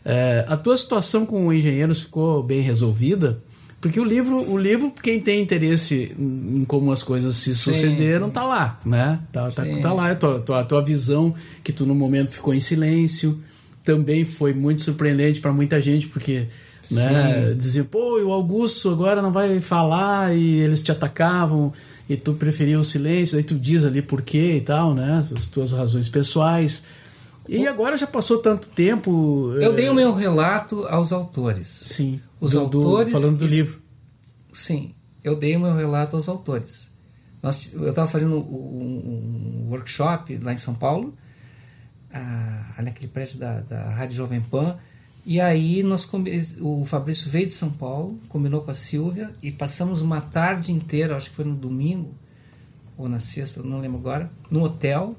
[0.06, 3.44] É, a tua situação com engenheiros ficou bem resolvida?
[3.86, 8.30] Porque o livro, o livro, quem tem interesse em como as coisas se sim, sucederam,
[8.30, 8.34] sim.
[8.34, 9.20] tá lá, né?
[9.32, 10.10] Tá, tá, tá lá.
[10.10, 13.40] A tua, tua, a tua visão, que tu no momento ficou em silêncio,
[13.84, 16.48] também foi muito surpreendente para muita gente, porque
[16.90, 21.72] né, dizia, pô, o Augusto agora não vai falar e eles te atacavam
[22.10, 25.28] e tu preferia o silêncio, aí tu diz ali por quê e tal, né?
[25.38, 26.86] As tuas razões pessoais.
[27.48, 29.52] E agora já passou tanto tempo.
[29.56, 29.76] Eu é...
[29.76, 31.68] dei o meu relato aos autores.
[31.68, 32.20] Sim.
[32.40, 33.14] Os do, autores.
[33.14, 33.82] Do, falando do livro.
[34.52, 36.92] Sim, eu dei o meu relato aos autores.
[37.44, 41.14] Nós, eu estava fazendo um, um, workshop lá em São Paulo,
[42.12, 44.78] ah, naquele prédio da, da Rádio Jovem Pan,
[45.26, 46.10] e aí nós
[46.62, 51.18] o Fabrício veio de São Paulo, combinou com a Silvia e passamos uma tarde inteira,
[51.18, 52.16] acho que foi no domingo
[52.98, 55.16] ou na sexta, não lembro agora, no hotel.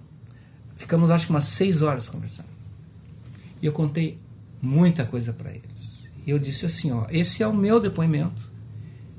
[0.77, 2.49] Ficamos acho que umas seis horas conversando.
[3.61, 4.19] E eu contei
[4.61, 6.09] muita coisa para eles.
[6.27, 8.49] E eu disse assim, ó, esse é o meu depoimento.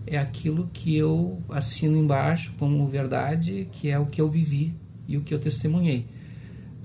[0.05, 4.73] É aquilo que eu assino embaixo como verdade, que é o que eu vivi
[5.07, 6.07] e o que eu testemunhei.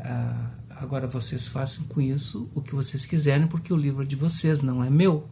[0.01, 0.51] Ah,
[0.83, 4.63] Agora vocês façam com isso o que vocês quiserem, porque o livro é de vocês,
[4.63, 5.29] não é meu.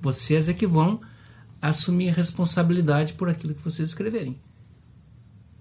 [0.00, 1.00] Vocês é que vão
[1.60, 4.36] assumir responsabilidade por aquilo que vocês escreverem.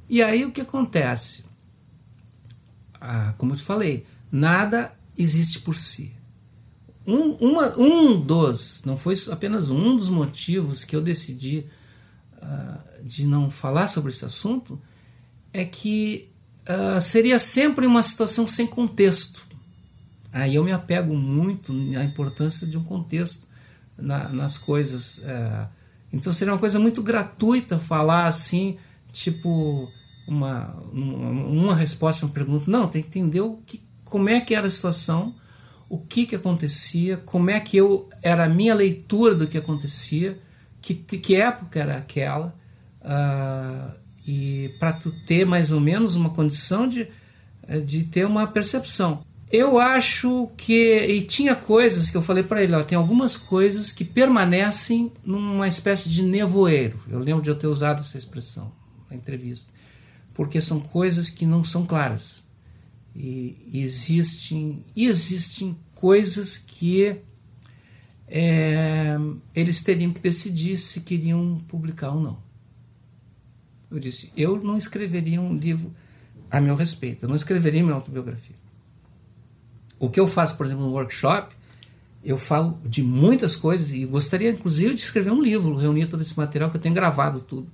[0.07, 1.45] E aí o que acontece?
[2.99, 6.13] Ah, como eu te falei, nada existe por si.
[7.05, 11.65] Um, uma, um dos, não foi apenas um, dos motivos que eu decidi
[12.33, 14.79] uh, de não falar sobre esse assunto
[15.53, 16.29] é que
[16.67, 19.47] uh, seria sempre uma situação sem contexto.
[20.33, 23.47] Aí eu me apego muito à importância de um contexto
[23.97, 25.19] na, nas coisas.
[25.19, 25.67] Uh,
[26.11, 28.77] então seria uma coisa muito gratuita falar assim,
[29.11, 29.89] tipo
[30.27, 32.69] uma, uma, resposta a uma pergunta.
[32.69, 35.33] Não, tem que entender o que, como é que era a situação,
[35.89, 40.37] o que, que acontecia, como é que eu era a minha leitura do que acontecia,
[40.81, 42.53] que, que época era aquela.
[43.01, 43.95] Uh,
[44.27, 47.07] e para tu ter mais ou menos uma condição de,
[47.85, 49.25] de ter uma percepção.
[49.49, 53.93] Eu acho que e tinha coisas que eu falei para ele, ó, tem algumas coisas
[53.93, 56.99] que permanecem numa espécie de nevoeiro.
[57.09, 58.69] Eu lembro de eu ter usado essa expressão
[59.09, 59.71] na entrevista,
[60.37, 62.43] porque são coisas que não são claras.
[63.15, 67.15] E existem existem coisas que
[68.27, 69.17] é,
[69.55, 72.37] eles teriam que decidir se queriam publicar ou não.
[73.89, 75.91] Eu disse: eu não escreveria um livro
[76.51, 78.55] a meu respeito, eu não escreveria minha autobiografia.
[79.99, 81.55] O que eu faço, por exemplo, no workshop,
[82.23, 86.37] eu falo de muitas coisas e gostaria, inclusive, de escrever um livro, reunir todo esse
[86.37, 87.67] material que eu tenho gravado tudo.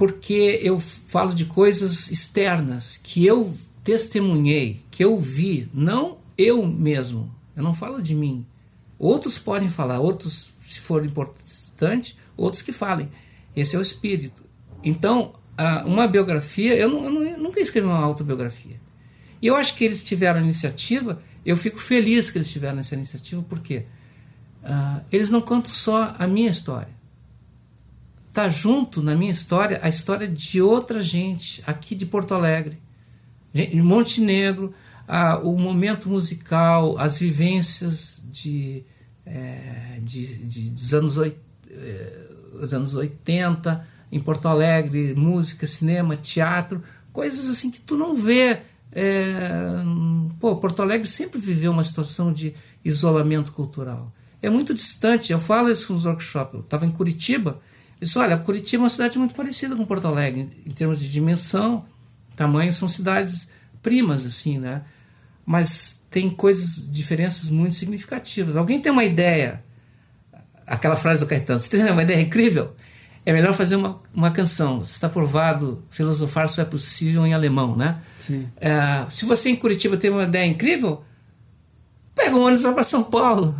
[0.00, 7.30] Porque eu falo de coisas externas que eu testemunhei, que eu vi, não eu mesmo.
[7.54, 8.46] Eu não falo de mim.
[8.98, 13.10] Outros podem falar, outros, se for importante, outros que falem.
[13.54, 14.42] Esse é o espírito.
[14.82, 15.34] Então,
[15.84, 18.80] uma biografia, eu, não, eu, nunca escrevi uma autobiografia.
[19.42, 23.44] E eu acho que eles tiveram iniciativa, eu fico feliz que eles tiveram essa iniciativa,
[23.46, 23.84] porque
[24.64, 26.99] uh, eles não contam só a minha história.
[28.30, 32.78] Está junto na minha história a história de outra gente aqui de Porto Alegre,
[33.52, 34.72] de Montenegro,
[35.08, 38.84] uh, o momento musical, as vivências de,
[39.26, 41.36] é, de, de dos anos, oit,
[41.68, 42.26] eh,
[42.60, 46.80] os anos 80, em Porto Alegre, música, cinema, teatro,
[47.12, 48.60] coisas assim que tu não vê.
[48.92, 49.82] É,
[50.38, 54.12] pô, Porto Alegre sempre viveu uma situação de isolamento cultural.
[54.40, 55.32] É muito distante.
[55.32, 56.54] Eu falo isso nos workshops.
[56.54, 57.60] Eu estava em Curitiba,
[58.00, 61.84] Disse, olha, Curitiba é uma cidade muito parecida com Porto Alegre, em termos de dimensão,
[62.34, 63.48] tamanho, são cidades
[63.82, 64.82] primas, assim, né?
[65.44, 68.56] Mas tem coisas, diferenças muito significativas.
[68.56, 69.62] Alguém tem uma ideia,
[70.66, 72.74] aquela frase do Caetano, você tem uma ideia incrível?
[73.26, 74.80] É melhor fazer uma, uma canção.
[74.80, 78.00] Está provado, filosofar só é possível em alemão, né?
[78.18, 78.48] Sim.
[78.56, 81.04] É, se você em Curitiba tem uma ideia incrível,
[82.14, 83.54] pega um ônibus e vai para São Paulo.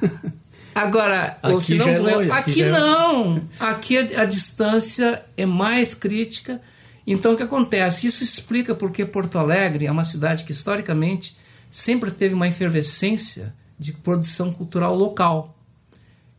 [0.74, 3.48] Agora, ou Aqui se não, já é longe, aqui, aqui é- não.
[3.60, 6.60] Aqui a, a distância é mais crítica.
[7.06, 8.06] Então, o que acontece?
[8.06, 11.36] Isso explica porque Porto Alegre é uma cidade que, historicamente,
[11.70, 15.56] sempre teve uma efervescência de produção cultural local.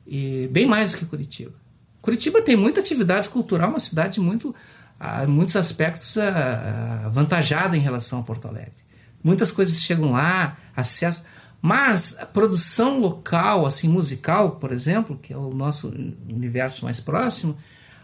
[0.08, 1.54] E bem mais do que Curitiba.
[2.02, 4.54] Curitiba tem muita atividade cultural, uma cidade muito,
[5.00, 8.84] ah, em muitos aspectos ah, avantajada em relação a Porto Alegre.
[9.24, 11.24] Muitas coisas chegam lá, acesso.
[11.66, 15.88] Mas a produção local, assim, musical, por exemplo, que é o nosso
[16.28, 17.58] universo mais próximo,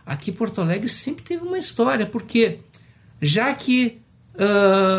[0.06, 2.60] aqui Porto Alegre sempre teve uma história, porque
[3.22, 4.00] já que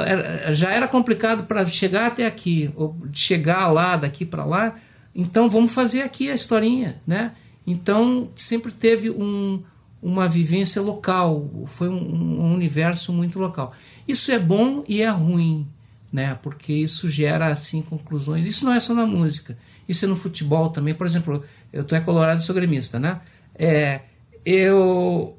[0.05, 4.77] era- já era complicado para chegar até aqui, ou chegar lá, daqui para lá,
[5.15, 7.33] então vamos fazer aqui a historinha, né?
[7.67, 9.63] Então sempre teve um,
[10.03, 13.73] uma vivência local, foi um, um universo muito local.
[14.07, 15.67] Isso é bom e é ruim,
[16.13, 16.35] né?
[16.43, 18.47] Porque isso gera assim conclusões.
[18.47, 19.57] Isso não é só na música,
[19.89, 20.95] isso é no futebol também.
[20.95, 23.21] Por exemplo, eu tô é colorado sou gremista, né?
[23.55, 24.01] É,
[24.45, 25.37] eu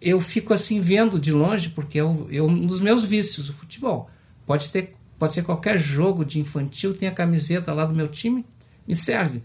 [0.00, 3.54] eu fico assim vendo de longe porque é um, é um dos meus vícios, o
[3.54, 4.10] futebol.
[4.46, 8.44] Pode ter pode ser qualquer jogo de infantil, tem a camiseta lá do meu time,
[8.86, 9.42] me serve.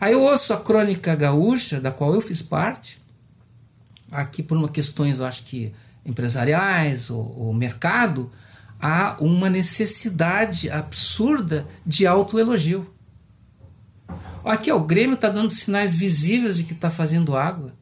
[0.00, 3.00] Aí eu ouço a crônica gaúcha, da qual eu fiz parte,
[4.10, 5.72] aqui por uma questões, eu acho que
[6.04, 8.30] empresariais ou, ou mercado,
[8.80, 12.92] há uma necessidade absurda de autoelogio.
[14.44, 17.74] Aqui, ó, o Grêmio está dando sinais visíveis de que está fazendo água,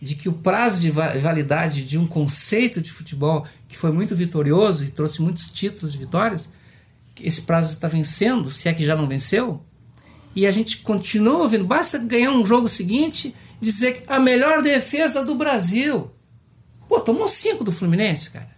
[0.00, 4.14] de que o prazo de va- validade de um conceito de futebol que foi muito
[4.14, 6.48] vitorioso e trouxe muitos títulos de vitórias,
[7.20, 9.62] esse prazo está vencendo, se é que já não venceu,
[10.34, 11.64] e a gente continua ouvindo.
[11.66, 16.10] Basta ganhar um jogo seguinte dizer que a melhor defesa do Brasil.
[16.88, 18.50] Pô, tomou cinco do Fluminense, cara.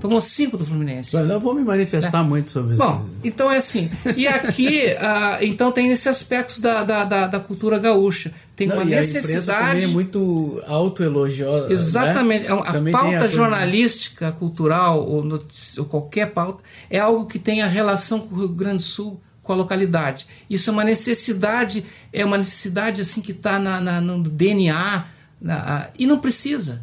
[0.00, 1.14] Tomou cinco do Fluminense.
[1.16, 2.82] Eu não vou me manifestar muito sobre isso.
[2.82, 3.88] Bom, então é assim.
[4.16, 8.32] E aqui, ah, então tem esse aspecto da, da, da, da cultura gaúcha.
[8.56, 9.84] Tem Não, uma a necessidade.
[9.84, 11.72] é muito autoelogiosa.
[11.72, 12.42] Exatamente.
[12.44, 12.48] Né?
[12.50, 17.26] É uma- A Também pauta coisa- jornalística, cultural ou, notícia- ou qualquer pauta é algo
[17.26, 20.26] que tem a relação com o Rio Grande do Sul, com a localidade.
[20.50, 25.04] Isso é uma necessidade, é uma necessidade assim que está na, na- no DNA
[25.40, 26.82] na- a- e não precisa.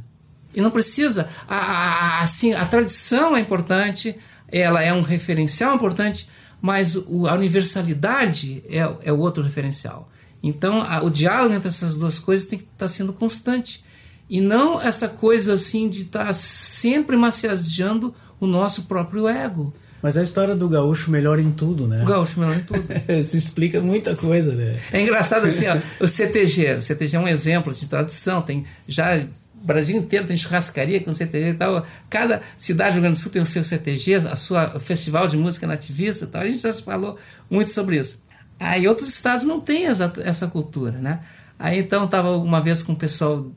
[0.56, 1.28] E não precisa.
[1.48, 4.16] A, a- a- assim, a tradição é importante,
[4.52, 6.28] ela é um referencial importante,
[6.62, 10.10] mas o- a universalidade é, é o outro referencial.
[10.42, 13.84] Então, a- o diálogo entre essas duas coisas tem que estar sendo constante.
[14.30, 19.74] E não essa coisa assim de estar sempre massageando o nosso próprio ego.
[20.02, 22.04] Mas a história do gaúcho melhor em tudo, né?
[22.04, 22.84] O gaúcho melhor em tudo.
[23.24, 24.78] Se explica muita coisa, né?
[24.92, 26.74] É engraçado assim, ó, o CTG.
[26.76, 28.42] O CTG é um exemplo de tradição.
[28.42, 29.22] Tem já
[29.63, 31.86] Brasil inteiro tem churrascaria com CTG e tal.
[32.10, 35.38] Cada cidade do Rio Grande do Sul tem o seu CTG, a sua festival de
[35.38, 36.41] música nativista e tal.
[36.41, 37.17] A gente já se falou
[37.49, 38.21] muito sobre isso.
[38.60, 41.19] Aí outros estados não têm essa, essa cultura, né?
[41.58, 43.47] Aí então estava uma vez com o pessoal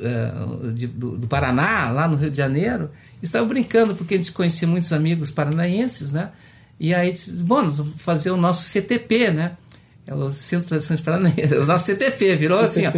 [0.00, 2.90] eh, de- do, do Paraná, lá no Rio de Janeiro,
[3.22, 6.30] e estava brincando, porque a gente conhecia muitos amigos paranaenses, né?
[6.78, 9.52] E aí disse, bom, nós vamos fazer o nosso CTP, né?
[10.06, 12.90] É o Centro de Tradições Paranaenses, o nosso CTP, virou assim, ó.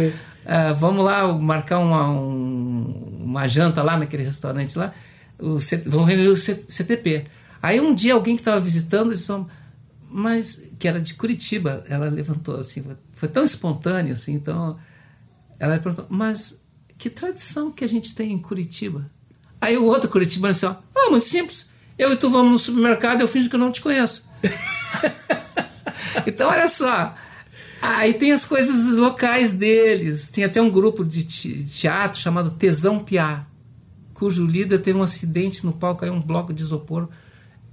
[0.49, 4.93] Ah, vamos lá marcar uma, um- uma janta lá naquele restaurante lá,
[5.37, 7.25] o C- vamos reunir o C- CTP.
[7.61, 9.45] Aí um dia alguém que estava visitando disse,
[10.09, 12.83] mas que era de Curitiba, ela levantou assim,
[13.13, 14.79] foi- tão espontâneo assim, então
[15.59, 16.61] ela perguntou, mas
[16.97, 19.05] que tradição que a gente tem em Curitiba?
[19.59, 23.19] Aí o outro curitibano disse, ó, ah, muito simples, eu e tu vamos no supermercado,
[23.21, 24.23] eu finjo que eu não te conheço.
[26.25, 27.15] Então, olha só.
[27.81, 30.27] Aí tem as coisas locais deles.
[30.29, 33.45] Tem até um grupo de te- de teatro chamado Tesão Piá,
[34.13, 37.07] cujo líder teve um acidente no palco, caiu um bloco de isopor.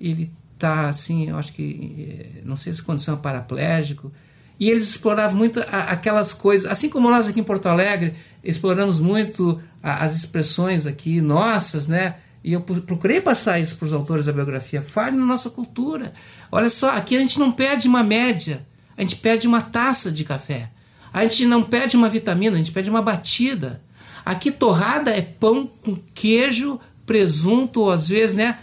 [0.01, 1.95] Ele tá assim, eu acho que,
[2.37, 4.13] eh, não sei se condição paraplégico.
[4.61, 9.61] E eles exploravam muito aquelas coisas, assim como nós aqui em Porto Alegre exploramos muito
[9.83, 12.17] as expressões aqui nossas, né?
[12.43, 14.81] E eu procurei passar isso para os autores da biografia.
[14.83, 16.13] Fale na nossa cultura.
[16.53, 18.65] Olha só, aqui a gente não pede uma média,
[18.97, 20.71] a gente pede uma taça de café.
[21.13, 23.81] A gente não pede uma vitamina, a gente pede uma batida.
[24.25, 28.59] Aqui torrada é pão com queijo, presunto, ou às vezes, né?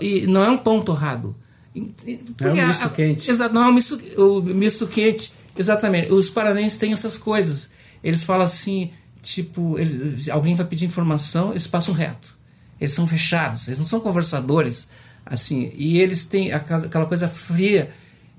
[0.00, 1.36] E não é um pão torrado.
[1.74, 3.30] É um misto quente.
[3.30, 5.32] Exato, não é um misto, o misto quente.
[5.56, 6.12] Exatamente.
[6.12, 7.70] Os paranaenses têm essas coisas.
[8.02, 8.90] Eles falam assim
[9.24, 12.36] tipo, eles, alguém vai pedir informação, eles passam reto.
[12.78, 14.88] Eles são fechados, eles não são conversadores,
[15.24, 15.72] assim.
[15.74, 17.90] E eles têm aquela coisa fria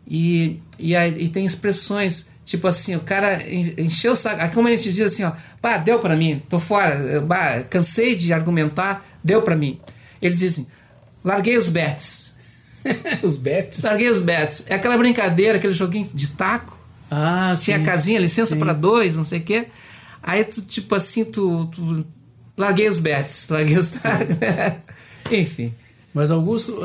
[0.07, 4.53] e, e, aí- e tem expressões, tipo assim, o cara en- encheu o saco.
[4.53, 5.31] Como a gente diz assim, ó,
[5.61, 9.79] pá, deu pra mim, tô fora, eu, bah, cansei de argumentar, deu pra mim.
[10.21, 10.67] Eles dizem,
[11.23, 12.33] larguei os bets.
[13.23, 13.81] Os bets.
[13.81, 14.65] Larguei os bets.
[14.67, 16.77] É aquela brincadeira, aquele joguinho de taco.
[17.09, 17.83] Ah, Tinha sim.
[17.83, 19.67] casinha, licença pra dois, não sei o quê.
[20.21, 22.05] Aí tu, tipo assim, tu, tu-
[22.55, 23.91] larguei os bets, larguei os
[25.31, 25.73] Enfim.
[26.13, 26.79] Mas Augusto,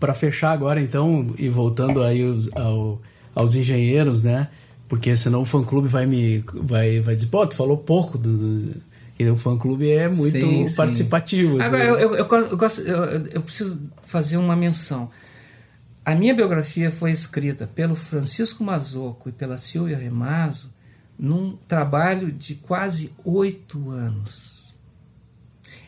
[0.00, 3.00] para fechar agora então e voltando aí os- ao-
[3.34, 4.48] aos engenheiros, né?
[4.88, 8.36] Porque senão o fã clube vai me vai vai dizer, pô, tu falou pouco do,
[8.36, 8.80] do...
[9.18, 10.74] E o fã clube é muito Sim, sim.
[10.74, 11.56] participativo.
[11.58, 11.66] assim.
[11.66, 15.08] Agora, eu, eu, eu, gosto- eu gosto- eu- eu preciso fazer uma menção.
[16.04, 20.68] A minha biografia foi escrita pelo Francisco Mazzocco e pela Silvia Remazo
[21.18, 24.74] num trabalho de quase oito anos.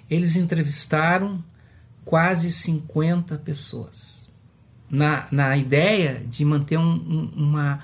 [0.08, 1.42] Eles entrevistaram
[2.06, 4.30] quase 50 pessoas.
[4.88, 7.82] Na, na ideia de manter um- um- uma,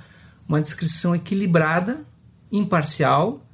[0.48, 2.04] uma descrição equilibrada,
[2.50, 3.44] imparcial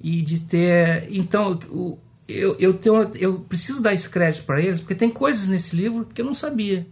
[0.00, 1.06] e de ter.
[1.10, 5.46] Então, o- eu, eu, tenho, eu preciso dar esse crédito para eles, porque tem coisas
[5.48, 6.86] nesse livro que eu não sabia.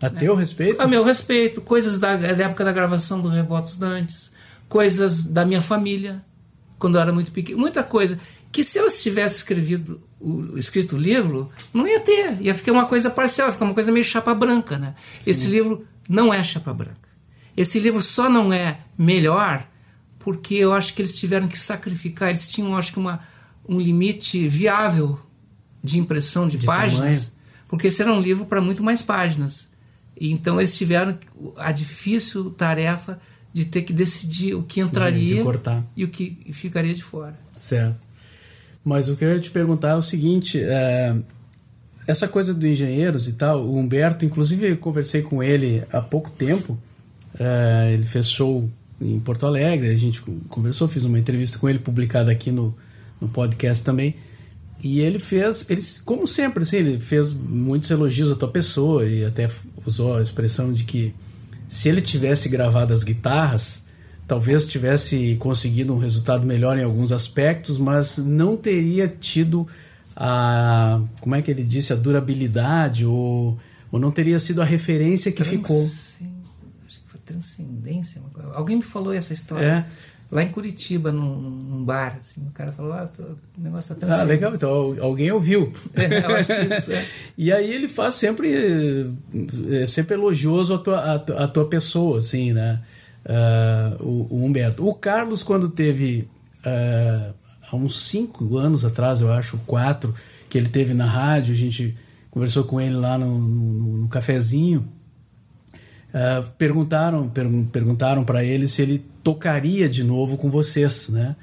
[0.00, 0.80] A teu respeito?
[0.80, 4.30] A meu respeito, coisas da, da época da gravação do Revotos Dantes,
[4.68, 6.24] coisas da minha família,
[6.78, 8.18] quando eu era muito pequeno, muita coisa
[8.50, 12.86] que se eu tivesse escrevido o, escrito o livro, não ia ter, ia ficar uma
[12.86, 14.94] coisa parcial, ia ficar uma coisa meio chapa branca, né?
[15.26, 17.08] Esse livro não é chapa branca.
[17.56, 19.66] Esse livro só não é melhor
[20.18, 23.20] porque eu acho que eles tiveram que sacrificar, eles tinham, acho que, uma,
[23.68, 25.18] um limite viável
[25.82, 27.32] de impressão de, De páginas, tamanho.
[27.68, 29.68] porque esse era um livro para muito mais páginas.
[30.18, 31.18] E então eles tiveram
[31.56, 33.20] a difícil tarefa
[33.52, 35.44] de ter que decidir o que entraria
[35.96, 37.38] e o que ficaria de fora.
[37.56, 37.96] Certo.
[38.84, 41.14] Mas o que eu ia te perguntar é o seguinte: é,
[42.06, 46.30] essa coisa do engenheiros e tal, o Humberto, inclusive eu conversei com ele há pouco
[46.30, 46.78] tempo.
[47.38, 48.68] é, ele fez show
[49.00, 52.74] em Porto Alegre, a gente conversou, fiz uma entrevista com ele publicada aqui no,
[53.20, 54.14] no podcast também.
[54.82, 59.24] E ele fez, ele, como sempre, assim, ele fez muitos elogios à tua pessoa e
[59.24, 59.48] até
[59.86, 61.14] usou a expressão de que
[61.68, 63.81] se ele tivesse gravado as guitarras,
[64.32, 69.68] talvez tivesse conseguido um resultado melhor em alguns aspectos, mas não teria tido
[70.16, 73.58] a, como é que ele disse, a durabilidade ou,
[73.90, 75.78] ou não teria sido a referência que ficou.
[75.82, 76.18] Acho
[77.00, 78.22] que foi transcendência.
[78.54, 79.66] Alguém me falou essa história.
[79.66, 79.84] É.
[80.34, 83.96] Lá em Curitiba, num, num bar, assim, o cara falou, ah, tô- o negócio tá
[83.96, 84.28] Ah, transcendente.
[84.30, 85.70] legal, então al- alguém ouviu.
[85.92, 87.04] É, eu acho que isso é.
[87.36, 89.10] E aí ele faz sempre
[89.72, 91.14] é sempre elogioso a tua, a,
[91.44, 92.80] a tua pessoa, assim, né?
[93.24, 94.86] Ah, o, o Humberto.
[94.86, 96.28] O Carlos, quando teve
[96.64, 97.32] ah,
[97.70, 100.14] há uns cinco anos atrás, eu acho, quatro,
[100.50, 101.96] que ele teve na rádio, a gente
[102.30, 104.86] conversou com ele lá no, no, no cafezinho.
[106.12, 111.36] Ah, perguntaram pergun- perguntaram para ele se ele tocaria de novo com vocês, né?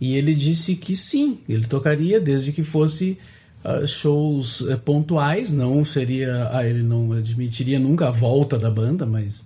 [0.00, 3.18] E ele disse que sim, ele tocaria desde que fosse
[3.64, 9.44] ah, shows eh, pontuais, não seria, ele não admitiria nunca a volta da banda, mas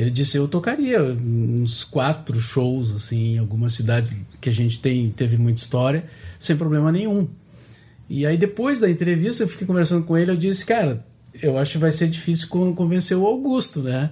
[0.00, 5.10] ele disse eu tocaria uns quatro shows assim em algumas cidades que a gente tem
[5.10, 6.04] teve muita história
[6.38, 7.28] sem problema nenhum.
[8.08, 11.04] E aí depois da entrevista eu fiquei conversando com ele, eu disse, cara,
[11.42, 14.10] eu acho que vai ser difícil con- convencer o Augusto, né?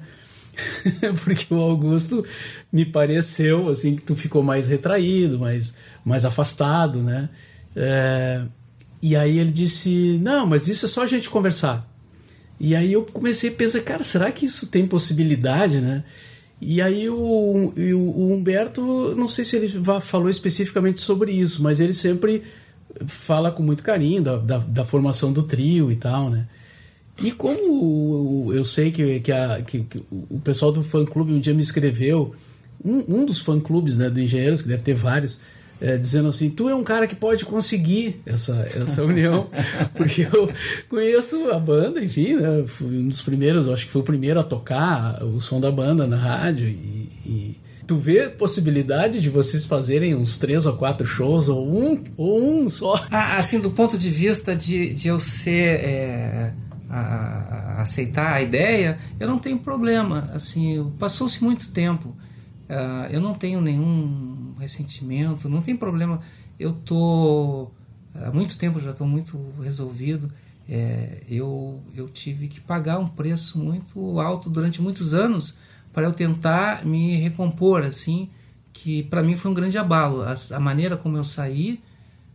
[1.25, 2.25] Porque o Augusto
[2.71, 5.75] me pareceu assim que tu ficou mais retraído, mais,
[6.05, 7.31] mais afastado, né?
[7.75, 8.43] É,
[9.01, 11.89] e aí ele disse, não, mas isso é só a gente conversar.
[12.61, 16.05] E aí eu comecei a pensar, cara, será que isso tem possibilidade, né?
[16.61, 19.69] E aí o, o, Humberto, não sei se ele
[20.01, 22.43] falou especificamente sobre isso, mas ele sempre
[23.07, 26.49] fala com muito carinho da, da, da formação do trio e tal, né?
[27.23, 31.55] E como eu sei que, que, a, que, que o pessoal do fã-clube um dia
[31.55, 32.35] me escreveu,
[32.85, 35.41] um, um dos fã-clubes né, do Engenheiros, que deve ter vários,
[35.81, 39.49] é, dizendo assim, tu é um cara que pode conseguir essa, essa união,
[39.95, 40.51] porque eu
[40.89, 44.43] conheço a banda, enfim, né, fui um dos primeiros, acho que fui o primeiro a
[44.45, 47.57] tocar o som da banda na rádio e, e
[47.87, 52.69] tu vê possibilidade de vocês fazerem uns três ou quatro shows ou um ou um
[52.69, 55.81] só Ah, assim, do ponto de vista de, de eu ser.
[55.85, 56.53] é,
[56.91, 60.31] a- aceitar a ideia, eu não tenho problema.
[60.35, 62.17] Assim, passou-se muito tempo.
[62.69, 66.21] Ah, eu não tenho nenhum ressentimento, não tem problema.
[66.59, 67.71] Eu tô
[68.15, 70.31] há muito tempo já estou muito resolvido.
[70.69, 75.57] É, eu eu tive que pagar um preço muito alto durante muitos anos
[75.93, 78.29] para eu tentar me recompor assim
[78.73, 80.23] que para mim foi um grande abalo.
[80.23, 81.81] A, a maneira como eu saí,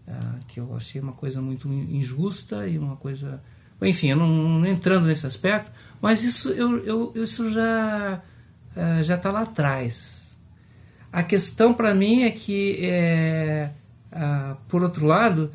[0.07, 3.41] uh, que eu achei uma coisa muito injusta e uma coisa.
[3.81, 5.71] Enfim, eu não, não entrando nesse aspecto,
[6.01, 8.21] mas isso, eu, eu, isso já
[8.75, 10.22] uh, já está lá atrás.
[11.13, 13.69] A questão para mim é que, é,
[14.11, 15.51] uh, por outro lado,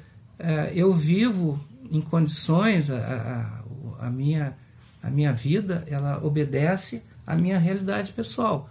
[0.72, 1.58] eu vivo
[1.90, 3.64] em condições, a,
[3.98, 4.56] a, minha,
[5.02, 8.70] a minha vida ela obedece à minha realidade pessoal.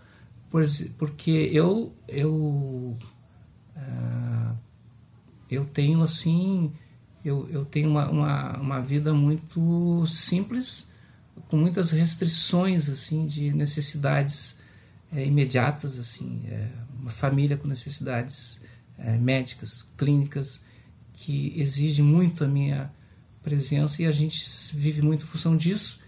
[0.98, 2.98] Porque eu eu
[3.76, 4.58] uh,
[5.52, 6.72] eu tenho assim
[7.24, 10.90] eu, eu tenho uma, uma, uma, vida muito simples
[11.50, 14.58] com muitas restrições assim de necessidades
[15.12, 16.68] é, imediatas assim é,
[17.00, 18.62] uma família com necessidades
[18.98, 20.62] é, médicas clínicas
[21.14, 22.92] que exige muito a minha
[23.44, 24.40] presença e a gente
[24.74, 26.00] vive muito em função disso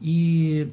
[0.00, 0.68] e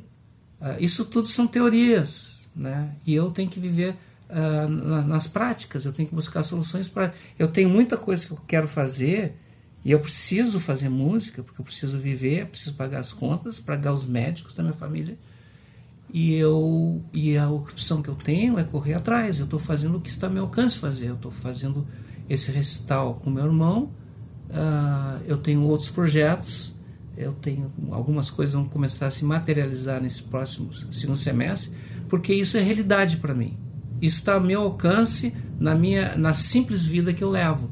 [0.60, 2.96] uh, isso tudo são teorias né?
[3.06, 3.96] E eu tenho que viver
[4.30, 4.68] uh,
[5.08, 7.14] nas práticas, eu tenho que buscar soluções para.
[7.40, 9.36] Eu tenho muita coisa que eu quero fazer
[9.84, 14.06] e eu preciso fazer música, porque eu preciso viver, preciso pagar as contas, pagar os
[14.06, 15.18] médicos da minha família.
[16.14, 19.40] E, eu, e a opção que eu tenho é correr atrás.
[19.40, 21.08] Eu estou fazendo o que está ao meu alcance fazer.
[21.08, 21.88] Eu estou fazendo
[22.30, 23.90] esse recital com meu irmão.
[24.50, 26.74] Uh, eu tenho outros projetos.
[27.18, 31.76] Eu tenho algumas coisas vão começar a se materializar nesse próximo segundo semestre
[32.12, 33.54] porque isso é realidade para mim.
[34.02, 37.70] Isso está ao meu alcance na minha na simples vida que eu levo.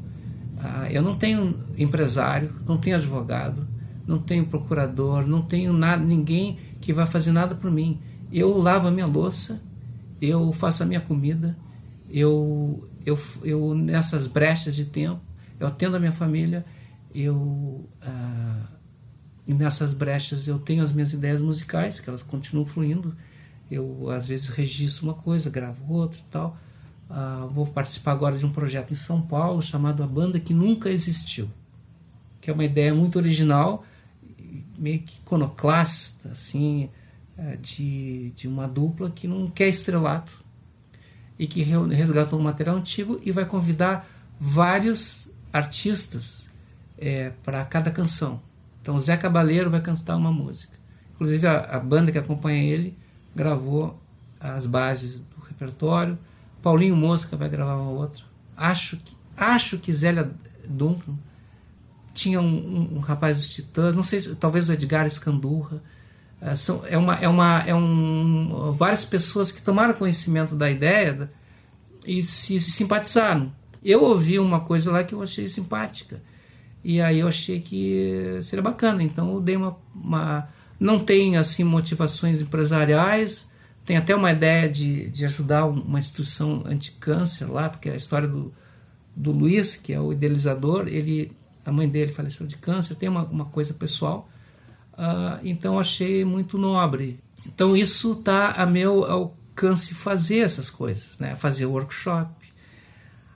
[0.58, 3.68] Ah, eu não tenho empresário, não tenho advogado,
[4.06, 7.98] não tenho procurador, não tenho nada, ninguém que vai fazer nada por mim.
[8.32, 9.60] Eu lavo a minha louça,
[10.20, 11.56] eu faço a minha comida,
[12.10, 15.20] eu, eu, eu nessas brechas de tempo,
[15.58, 16.64] eu atendo a minha família,
[17.14, 18.66] eu ah,
[19.46, 23.14] nessas brechas eu tenho as minhas ideias musicais, que elas continuam fluindo
[23.70, 26.56] eu às vezes registro uma coisa, gravo outra e tal.
[27.08, 30.90] Uh, vou participar agora de um projeto em São Paulo chamado A Banda que Nunca
[30.90, 31.48] Existiu,
[32.40, 33.84] que é uma ideia muito original,
[34.78, 36.88] meio que iconoclasta, assim,
[37.60, 40.32] de, de uma dupla que não quer estrelato
[41.38, 44.06] e que resgatou um material antigo e vai convidar
[44.38, 46.50] vários artistas
[46.98, 48.40] é, para cada canção.
[48.82, 50.78] Então, Zé Cabaleiro vai cantar uma música.
[51.14, 52.96] Inclusive, a, a banda que acompanha ele
[53.34, 53.98] gravou
[54.38, 56.18] as bases do repertório.
[56.62, 58.24] Paulinho Mosca vai gravar uma outra.
[58.56, 60.30] Acho que, acho que Zélia
[60.68, 61.14] Duncan
[62.12, 65.82] tinha um, um, um rapaz dos Titãs, não sei, talvez o Edgar Escandurra.
[66.40, 71.30] É, são, é uma, é uma, é um, várias pessoas que tomaram conhecimento da ideia
[72.06, 73.52] e se, se simpatizaram.
[73.84, 76.22] Eu ouvi uma coisa lá que eu achei simpática.
[76.82, 79.02] E aí eu achei que seria bacana.
[79.02, 83.48] Então eu dei uma, uma não tem assim motivações empresariais,
[83.84, 88.52] tem até uma ideia de, de ajudar uma instituição anticâncer lá, porque a história do,
[89.14, 91.32] do Luiz, que é o idealizador, ele,
[91.66, 94.28] a mãe dele faleceu de câncer, tem uma, uma coisa pessoal,
[95.00, 97.18] uh, então achei muito nobre.
[97.46, 101.34] Então isso está a meu alcance fazer essas coisas, né?
[101.36, 102.30] fazer workshop.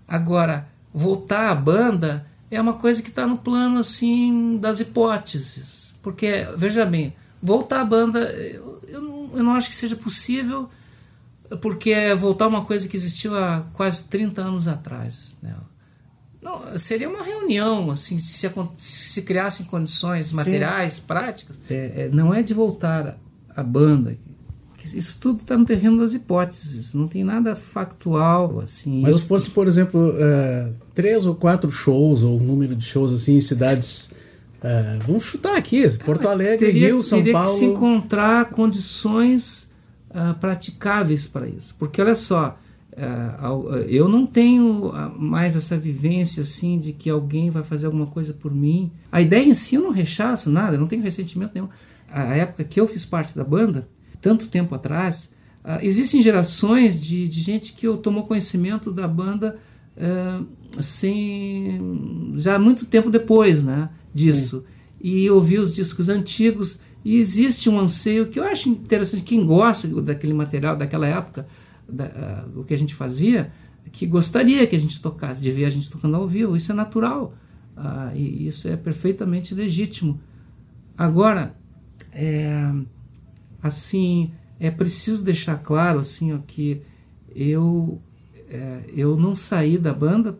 [0.06, 6.46] Agora, voltar à banda é uma coisa que está no plano assim das hipóteses, porque
[6.56, 10.68] veja bem, voltar à banda, eu, eu, não, eu não acho que seja possível,
[11.60, 15.36] porque é voltar uma coisa que existiu há quase 30 anos atrás.
[15.42, 15.54] Né?
[16.44, 21.02] Não, seria uma reunião, assim, se, se criassem condições materiais, Sim.
[21.06, 21.58] práticas.
[21.70, 23.18] É, é, não é de voltar
[23.56, 24.16] à banda.
[24.78, 29.00] Isso tudo está no terreno das hipóteses, não tem nada factual assim.
[29.00, 29.20] Mas eu...
[29.22, 33.36] se fosse, por exemplo, uh, três ou quatro shows ou um número de shows assim
[33.36, 34.12] em cidades
[34.64, 37.48] é, vamos chutar aqui, Porto Alegre, teria, Rio, São teria Paulo.
[37.48, 39.70] Teria que se encontrar condições
[40.08, 41.76] uh, praticáveis para isso.
[41.78, 42.58] Porque olha só,
[43.88, 48.54] eu não tenho mais essa vivência assim de que alguém vai fazer alguma coisa por
[48.54, 48.92] mim.
[49.10, 51.68] A ideia em si eu não rechaço nada, não tenho ressentimento nenhum.
[52.08, 53.88] A época que eu fiz parte da banda,
[54.20, 55.32] tanto tempo atrás,
[55.64, 59.58] uh, existem gerações de, de gente que eu tomou conhecimento da banda
[60.80, 63.88] sem já muito tempo depois, né?
[64.14, 64.58] disso.
[64.58, 64.64] Sim.
[65.00, 66.78] E ouvir os discos antigos.
[67.04, 69.22] E existe um anseio que eu acho interessante.
[69.24, 71.46] Quem gosta daquele material, daquela época,
[71.88, 72.04] da,
[72.46, 73.52] uh, o que a gente fazia,
[73.92, 76.56] que gostaria que a gente tocasse, de ver a gente tocando ao vivo.
[76.56, 77.34] Isso é natural.
[77.76, 80.20] Uh, e isso é perfeitamente legítimo.
[80.96, 81.56] Agora,
[82.12, 82.72] é,
[83.62, 86.82] assim, é preciso deixar claro assim, ó, que
[87.34, 88.00] eu,
[88.48, 90.38] é, eu não saí da banda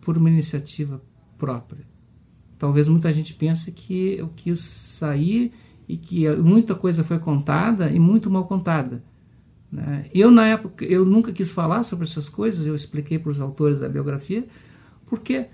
[0.00, 1.02] por uma iniciativa
[1.36, 1.92] própria
[2.62, 5.52] talvez muita gente pense que eu quis sair
[5.88, 9.02] e que muita coisa foi contada e muito mal contada.
[9.72, 10.04] Né?
[10.12, 13.80] Eu, na época, eu nunca quis falar sobre essas coisas, eu expliquei para os autores
[13.80, 14.46] da biografia,
[15.06, 15.46] porque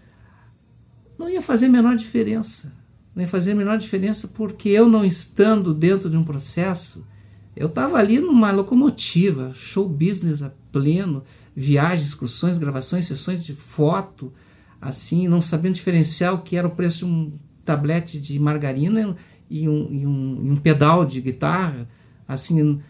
[1.16, 2.72] não ia fazer a menor diferença.
[3.14, 7.06] Não ia fazer a menor diferença porque eu não estando dentro de um processo,
[7.54, 11.24] eu estava ali numa locomotiva, show business a pleno,
[11.56, 14.32] viagens, excursões, gravações, sessões de foto,
[14.80, 17.32] assim, não sabendo diferenciar o que era o preço de um
[17.64, 19.16] tablete de margarina
[19.50, 21.88] e um, e um, e um pedal de guitarra,
[22.28, 22.80] assim,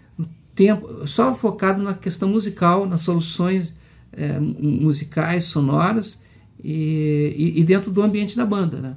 [0.59, 3.79] tempo só focado na questão musical, nas soluções
[4.13, 6.21] é, musicais, sonoras
[6.59, 8.97] e, e, e, dentro do ambiente da banda, né?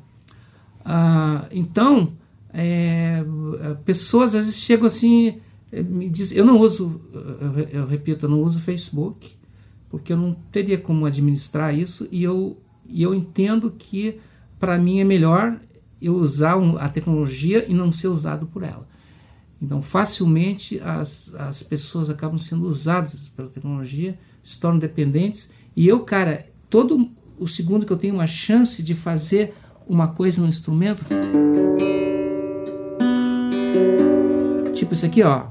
[0.84, 2.14] Ah, então,
[2.52, 3.24] é,
[3.86, 5.38] pessoas às vezes chegam assim,
[5.72, 7.00] é, me dizem, eu não uso,
[7.72, 9.32] eu, repito, eu não uso Facebook,
[9.88, 12.58] porque eu não teria como administrar isso e eu,
[12.90, 14.18] e eu entendo que
[14.60, 15.60] para mim é melhor
[16.02, 18.90] eu usar a tecnologia e não ser usado por ela.
[19.62, 25.52] Então, facilmente as, as pessoas acabam sendo usadas pela tecnologia, se tornam dependentes.
[25.76, 29.54] E eu, cara, todo o segundo que eu tenho uma chance de fazer
[29.88, 31.06] uma coisa no instrumento,
[34.74, 35.48] tipo isso aqui, ó.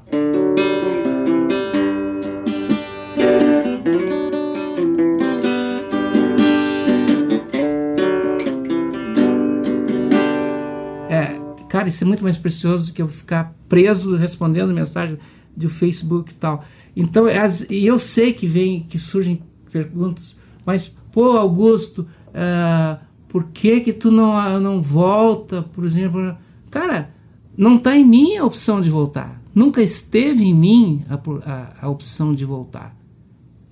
[11.98, 15.18] É muito mais precioso do que eu ficar preso respondendo mensagem
[15.56, 16.64] do Facebook e tal.
[16.94, 23.44] Então, as, e eu sei que vem, que surgem perguntas, mas, pô, Augusto, uh, por
[23.44, 26.36] que que tu não, não volta, por exemplo?
[26.70, 27.10] Cara,
[27.56, 29.40] não está em mim a opção de voltar.
[29.54, 32.96] Nunca esteve em mim a, a, a opção de voltar.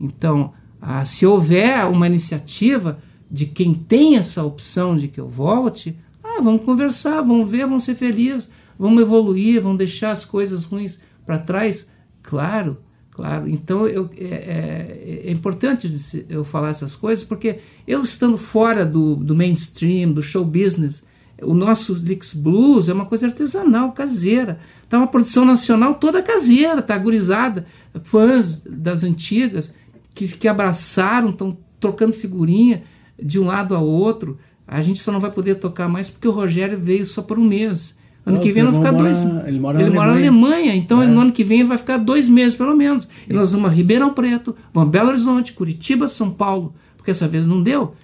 [0.01, 0.53] Então,
[0.83, 2.99] uh, se houver uma iniciativa
[3.31, 5.97] de quem tem essa opção de que eu volte,
[6.39, 10.99] ah, vamos conversar, vamos ver, vamos ser felizes, vamos evoluir, vamos deixar as coisas ruins
[11.26, 11.91] para trás.
[12.22, 12.78] Claro,
[13.11, 13.49] claro.
[13.49, 15.91] Então eu, é, é, é, importante
[16.28, 21.03] eu falar essas coisas, porque eu estando fora do, do mainstream, do show business,
[21.43, 24.59] o nosso Licks Blues é uma coisa artesanal, caseira.
[24.89, 27.64] Tá uma produção nacional toda caseira, tá agorizada.
[28.03, 29.72] Fãs das antigas
[30.14, 32.82] que, que abraçaram, estão trocando figurinha
[33.22, 34.39] de um lado a outro.
[34.69, 37.45] A gente só não vai poder tocar mais porque o Rogério veio só por um
[37.45, 37.97] mês.
[38.27, 39.23] Ano oh, que vem vai ficar mora, dois.
[39.23, 40.41] Ele mora, ele na, mora Alemanha.
[40.41, 41.07] na Alemanha, então é.
[41.07, 43.09] no ano que vem ele vai ficar dois meses pelo menos.
[43.27, 47.27] E nós vamos a Ribeirão Preto, vamos a Belo Horizonte, Curitiba, São Paulo, porque essa
[47.27, 47.95] vez não deu.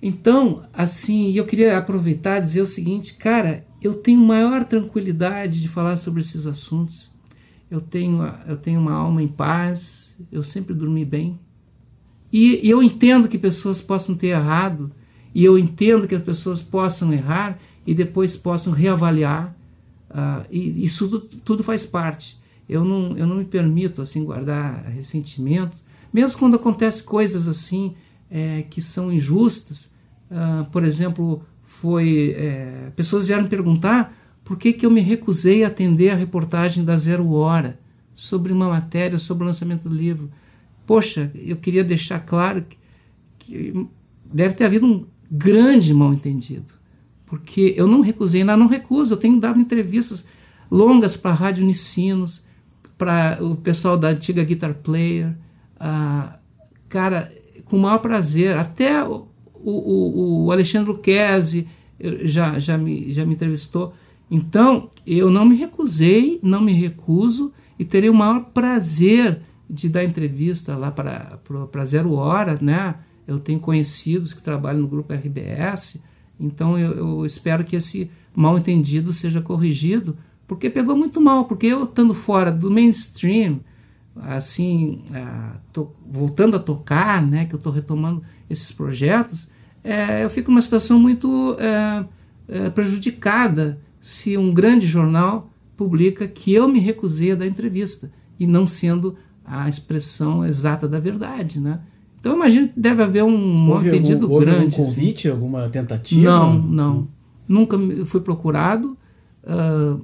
[0.00, 5.68] Então, assim, eu queria aproveitar e dizer o seguinte, cara, eu tenho maior tranquilidade de
[5.68, 7.12] falar sobre esses assuntos.
[7.70, 11.38] Eu tenho, eu tenho uma alma em paz, eu sempre dormi bem.
[12.32, 14.90] E, e eu entendo que pessoas possam ter errado
[15.34, 19.56] e eu entendo que as pessoas possam errar e depois possam reavaliar.
[20.10, 22.38] Uh, e isso tudo, tudo, faz parte.
[22.68, 27.94] Eu não, eu não me permito assim guardar ressentimentos, mesmo quando acontecem coisas assim
[28.30, 29.90] é, que são injustas.
[30.30, 35.64] Uh, por exemplo, foi é, pessoas vieram me perguntar por que, que eu me recusei
[35.64, 37.78] a atender a reportagem da Zero Hora
[38.14, 40.30] sobre uma matéria sobre o lançamento do livro.
[40.86, 42.76] Poxa, eu queria deixar claro que,
[43.38, 43.86] que
[44.24, 46.74] deve ter havido um grande mal entendido.
[47.24, 50.26] Porque eu não recusei, ainda não recuso, eu tenho dado entrevistas
[50.70, 52.42] longas para a Rádio Unicinos,
[52.98, 55.34] para o pessoal da antiga Guitar Player,
[55.80, 56.38] ah,
[56.88, 57.32] cara,
[57.64, 58.56] com o maior prazer.
[58.58, 61.66] Até o, o, o Alexandre Luquezzi
[62.24, 63.94] já, já, me, já me entrevistou.
[64.30, 70.04] Então, eu não me recusei, não me recuso e terei o maior prazer de dar
[70.04, 72.94] entrevista lá para Zero Hora, né?
[73.26, 76.00] Eu tenho conhecidos que trabalham no grupo RBS,
[76.38, 80.16] então eu, eu espero que esse mal entendido seja corrigido,
[80.46, 83.60] porque pegou muito mal, porque eu estando fora do mainstream,
[84.16, 89.48] assim, uh, tô, voltando a tocar, né, que eu estou retomando esses projetos,
[89.84, 92.04] é, eu fico numa situação muito é,
[92.48, 98.46] é, prejudicada se um grande jornal publica que eu me recusei a dar entrevista, e
[98.46, 101.80] não sendo a expressão exata da verdade, né?
[102.22, 104.14] Então eu imagino que deve haver um algum, houve grande.
[104.14, 105.36] Houve um convite, assim.
[105.36, 106.22] alguma tentativa?
[106.22, 107.08] Não, não.
[107.48, 108.96] Nunca fui procurado
[109.42, 110.00] uh,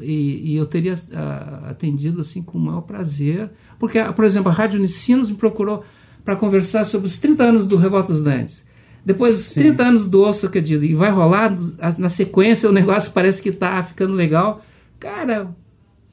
[0.00, 3.50] e, e, eu teria uh, atendido assim com o maior prazer.
[3.78, 5.84] Porque, por exemplo, a Rádio Unicinos me procurou
[6.24, 8.64] para conversar sobre os 30 anos do Revoltas Dantes.
[9.04, 9.60] Depois, os Sim.
[9.60, 10.82] 30 anos do Osso Acredito.
[10.82, 11.54] E vai rolar,
[11.98, 14.64] na sequência, o negócio parece que está ficando legal.
[14.98, 15.54] Cara,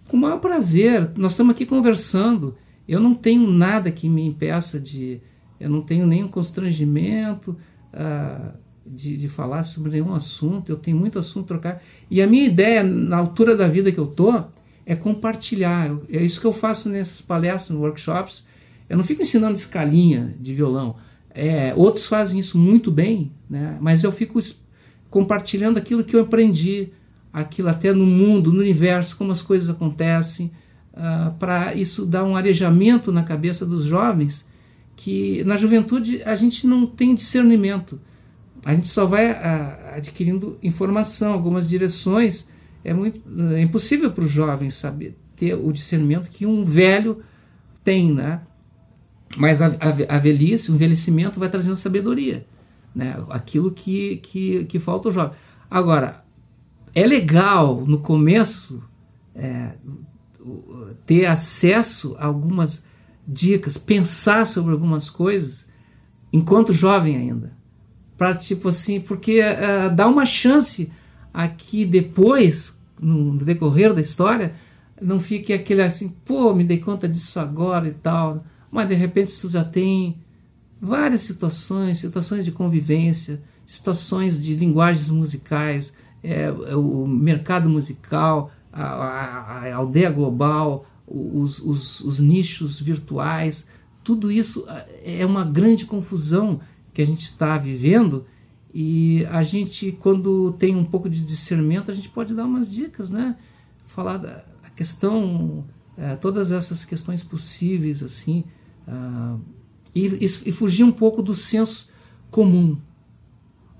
[0.09, 1.09] com o maior prazer.
[1.15, 2.53] Nós estamos aqui conversando.
[2.87, 5.21] Eu não tenho nada que me impeça de.
[5.59, 7.57] Eu não tenho nenhum constrangimento
[7.93, 8.51] uh,
[8.85, 10.71] de, de falar sobre nenhum assunto.
[10.71, 11.83] Eu tenho muito assunto a trocar.
[12.09, 14.43] E a minha ideia, na altura da vida que eu tô,
[14.85, 15.97] é compartilhar.
[16.09, 18.45] É isso que eu faço nessas palestras, workshops.
[18.87, 20.95] Eu não fico ensinando escalinha de violão.
[21.33, 23.77] É, outros fazem isso muito bem, né?
[23.81, 24.39] mas eu fico
[25.09, 26.89] compartilhando aquilo que eu aprendi,
[27.33, 30.49] aquilo até no mundo, no universo, como as coisas acontecem,
[30.95, 34.47] uh, para isso dar um arejamento na cabeça dos jovens
[34.95, 37.99] que na juventude a gente não tem discernimento.
[38.63, 42.47] A gente só vai uh, adquirindo informação, algumas direções.
[42.83, 43.21] É, muito,
[43.53, 47.21] é impossível para o jovem saber ter o discernimento que um velho
[47.83, 48.41] tem, né?
[49.37, 52.45] Mas a, a, a velhice, o envelhecimento vai trazendo sabedoria,
[52.93, 53.21] né?
[53.29, 55.37] Aquilo que, que, que falta ao jovem.
[55.69, 56.23] Agora,
[56.93, 58.81] é legal no começo
[59.35, 59.73] é,
[61.05, 62.83] ter acesso a algumas
[63.27, 65.67] dicas, pensar sobre algumas coisas
[66.31, 67.53] enquanto jovem ainda.
[68.17, 70.91] Para tipo assim, porque uh, dá uma chance
[71.33, 74.53] aqui depois, no decorrer da história,
[75.01, 78.45] não fique aquele assim, pô, me dei conta disso agora e tal.
[78.71, 80.17] Mas de repente tu já tem
[80.81, 85.93] várias situações, situações de convivência, situações de linguagens musicais,
[86.23, 88.51] é, o mercado musical,
[88.83, 93.67] a, a, aldeia global, os, os, os, nichos virtuais,
[94.03, 96.59] tudo isso é, é uma grande confusão
[96.93, 98.25] que a gente está vivendo
[98.77, 103.09] e a gente, quando tem um pouco de discernimento, a gente pode dar umas dicas,
[103.09, 103.37] né?
[103.87, 104.43] Falar da
[104.75, 105.63] questão,
[105.97, 108.43] é, todas essas questões possíveis, assim,
[108.85, 109.39] uh,
[109.95, 111.87] e, e, fugir um pouco do senso
[112.29, 112.77] comum.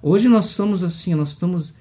[0.02, 1.74] Hoje nós somos assim, nós estamos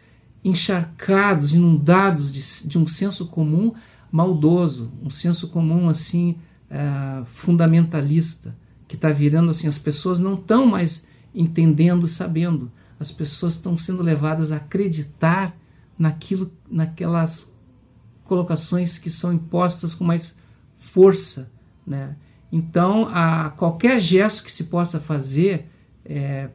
[0.44, 3.72] encharcados, inundados de, de um senso comum
[4.12, 6.36] maldoso, um senso comum assim
[6.70, 8.54] é, fundamentalista,
[8.86, 12.70] que está virando assim, as pessoas não estão mais entendendo, sabendo,
[13.00, 15.56] as pessoas estão sendo levadas a acreditar
[15.98, 17.44] naquilo, naquelas
[18.24, 20.36] colocações que são impostas com mais
[20.78, 21.50] força,
[21.86, 22.16] né?
[22.52, 25.68] Então, a qualquer gesto que se possa fazer
[26.04, 26.50] é,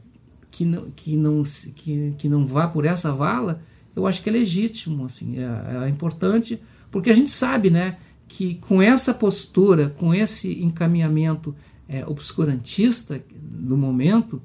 [0.49, 1.43] que, não, que, não,
[1.75, 3.61] que, que não vá por essa vala,
[3.95, 6.61] eu acho que é legítimo, assim, é, é importante,
[6.91, 11.55] porque a gente sabe, né, que com essa postura, com esse encaminhamento
[11.87, 14.41] é, obscurantista do momento,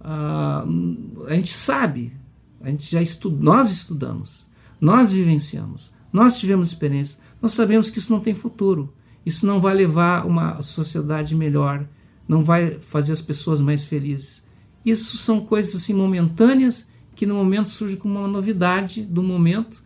[0.00, 2.12] uh, a gente sabe,
[2.60, 4.48] a gente já estuda, nós estudamos,
[4.80, 8.92] nós vivenciamos, nós tivemos experiência, nós sabemos que isso não tem futuro,
[9.24, 11.86] isso não vai levar uma sociedade melhor,
[12.26, 14.42] não vai fazer as pessoas mais felizes.
[14.84, 19.82] Isso são coisas assim momentâneas que no momento surge como uma novidade do momento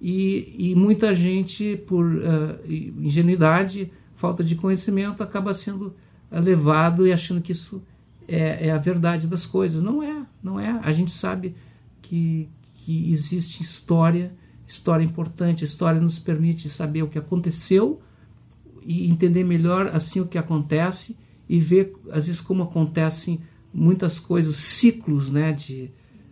[0.00, 5.94] e, e muita gente, por uh, ingenuidade, falta de conhecimento, acaba sendo
[6.30, 7.82] uh, levado e achando que isso
[8.26, 9.82] é, é, a verdade das coisas.
[9.82, 10.78] Não é, não é.
[10.82, 11.56] A gente sabe
[12.00, 14.32] que, que existe história,
[14.66, 15.64] história importante.
[15.64, 18.00] A história nos permite saber o que aconteceu
[18.82, 21.16] e entender melhor assim o que acontece
[21.48, 23.40] e ver às vezes como acontecem
[23.72, 25.90] muitas coisas, ciclos, né, de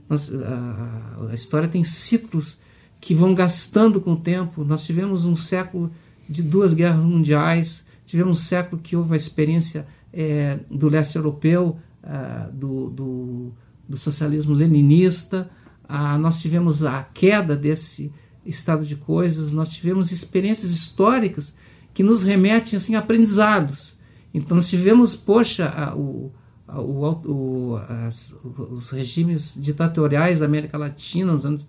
[0.08, 2.58] nós, a, a, história tem ciclos
[3.00, 4.64] que vão gastando com o tempo.
[4.64, 5.90] Nós tivemos um século
[6.28, 11.78] de duas guerras mundiais, tivemos um século que houve a experiência é, do leste europeu,
[12.02, 13.52] uh, do, do,
[13.88, 15.50] do, socialismo leninista,
[15.84, 18.12] uh, nós tivemos a queda desse
[18.44, 21.54] estado de coisas, nós tivemos experiências históricas
[21.92, 23.96] que nos remetem assim, a aprendizados.
[24.32, 26.32] Então nós tivemos, poxa, a, o,
[26.68, 31.68] o, o, as, os regimes ditatoriais da América Latina nos anos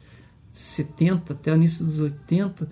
[0.52, 2.68] 70 até o início dos 80,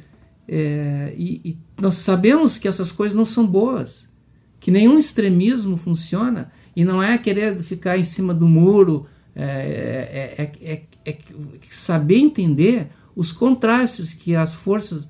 [0.47, 4.09] é, e, e, nós sabemos que essas coisas não são boas,
[4.59, 9.05] que nenhum extremismo funciona, e não é querer ficar em cima do muro,
[9.36, 11.17] é, é, é, é
[11.69, 15.07] saber entender os contrastes que as forças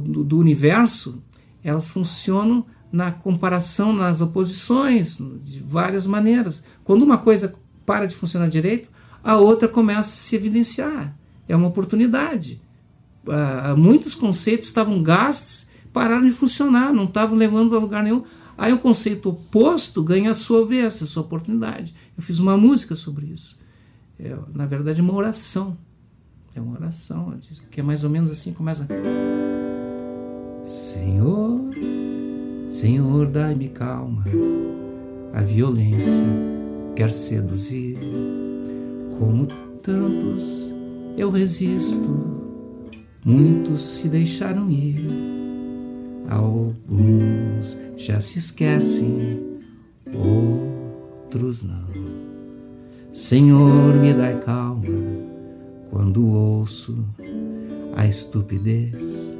[0.00, 1.22] do, do universo
[1.62, 6.62] elas funcionam na comparação, nas oposições, de várias maneiras.
[6.84, 7.54] Quando uma coisa
[7.86, 8.90] para de funcionar direito,
[9.24, 11.16] a outra começa a se evidenciar.
[11.48, 12.60] É uma oportunidade.
[13.26, 18.24] Uh, muitos conceitos estavam gastos, pararam de funcionar, não estavam levando a lugar nenhum.
[18.58, 21.94] Aí o conceito oposto ganha a sua vez, a sua oportunidade.
[22.16, 23.56] Eu fiz uma música sobre isso.
[24.18, 25.76] É, na verdade, é uma oração.
[26.54, 27.34] É uma oração,
[27.70, 28.86] que é mais ou menos assim, começa.
[30.68, 31.70] Senhor,
[32.72, 34.24] Senhor, dai-me calma.
[35.34, 36.24] A violência
[36.96, 37.98] quer seduzir,
[39.18, 39.46] como
[39.82, 40.72] tantos
[41.16, 42.40] eu resisto.
[43.24, 45.06] Muitos se deixaram ir,
[46.28, 49.60] alguns já se esquecem,
[50.12, 51.86] outros não.
[53.12, 54.82] Senhor, me dai calma
[55.90, 57.04] quando ouço
[57.94, 59.30] a estupidez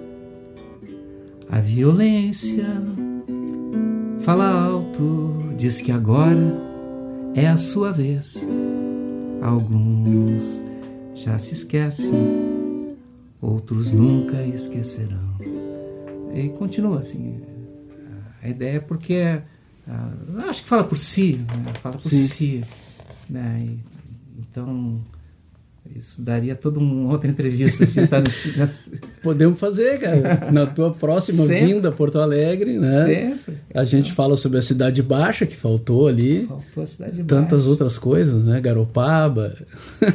[1.49, 2.67] A violência
[4.25, 6.39] fala alto, diz que agora
[7.35, 8.47] é a sua vez.
[9.41, 10.65] Alguns
[11.15, 12.97] já se esquecem,
[13.41, 15.37] outros nunca esquecerão.
[16.33, 17.41] E continua assim.
[18.41, 19.43] A ideia é porque
[19.89, 20.13] ah,
[20.49, 21.73] acho que fala por si, né?
[21.83, 22.27] fala por Sim.
[22.27, 22.61] si.
[23.29, 23.67] Né?
[23.67, 23.79] E,
[24.39, 24.95] então,
[25.97, 27.85] isso daria toda uma outra entrevista.
[27.85, 30.49] De estar nesse, nesse, Podemos fazer, cara.
[30.51, 31.67] Na tua próxima Sempre.
[31.67, 33.05] vinda a Porto Alegre, né?
[33.07, 33.55] Sempre.
[33.75, 36.47] A gente fala sobre a Cidade Baixa, que faltou ali.
[36.47, 38.61] Faltou a cidade de Tantas outras coisas, né?
[38.61, 39.55] Garopaba.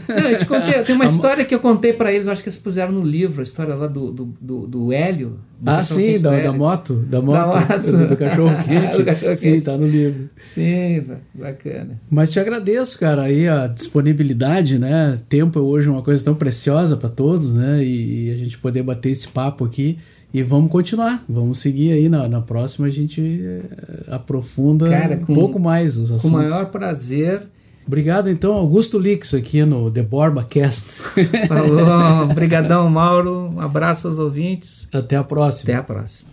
[0.10, 2.50] Não, eu te contei, tem uma A- história que eu contei pra eles, acho que
[2.50, 5.40] eles puseram no livro, a história lá do, do, do, do Hélio.
[5.60, 6.94] do Ah, sim, da, da moto.
[7.10, 7.56] Da moto.
[7.56, 7.78] moto.
[7.98, 8.98] Do, do cachorro quente.
[8.98, 9.66] Do cachorro sim, quente.
[9.66, 10.30] tá no livro.
[10.38, 11.04] Sim,
[11.34, 11.92] bacana.
[12.10, 15.18] Mas te agradeço, cara, aí a disponibilidade, né?
[15.30, 17.84] Tempo é hoje uma coisa tão preciosa para todos, né?
[17.84, 19.98] E, e a gente poder bater esse papo aqui.
[20.34, 23.62] E vamos continuar, vamos seguir aí na, na próxima, a gente eh,
[24.12, 26.22] aprofunda Cara, um com- pouco mais os assuntos.
[26.24, 27.44] Com o maior prazer.
[27.88, 31.02] Obrigado, então, Augusto Lix aqui no The Borba Cast.
[31.48, 33.54] Falou, obrigadão, Mauro.
[33.56, 34.90] Um abraço aos ouvintes.
[34.94, 35.72] Até a próxima.
[35.72, 36.30] Até a próxima.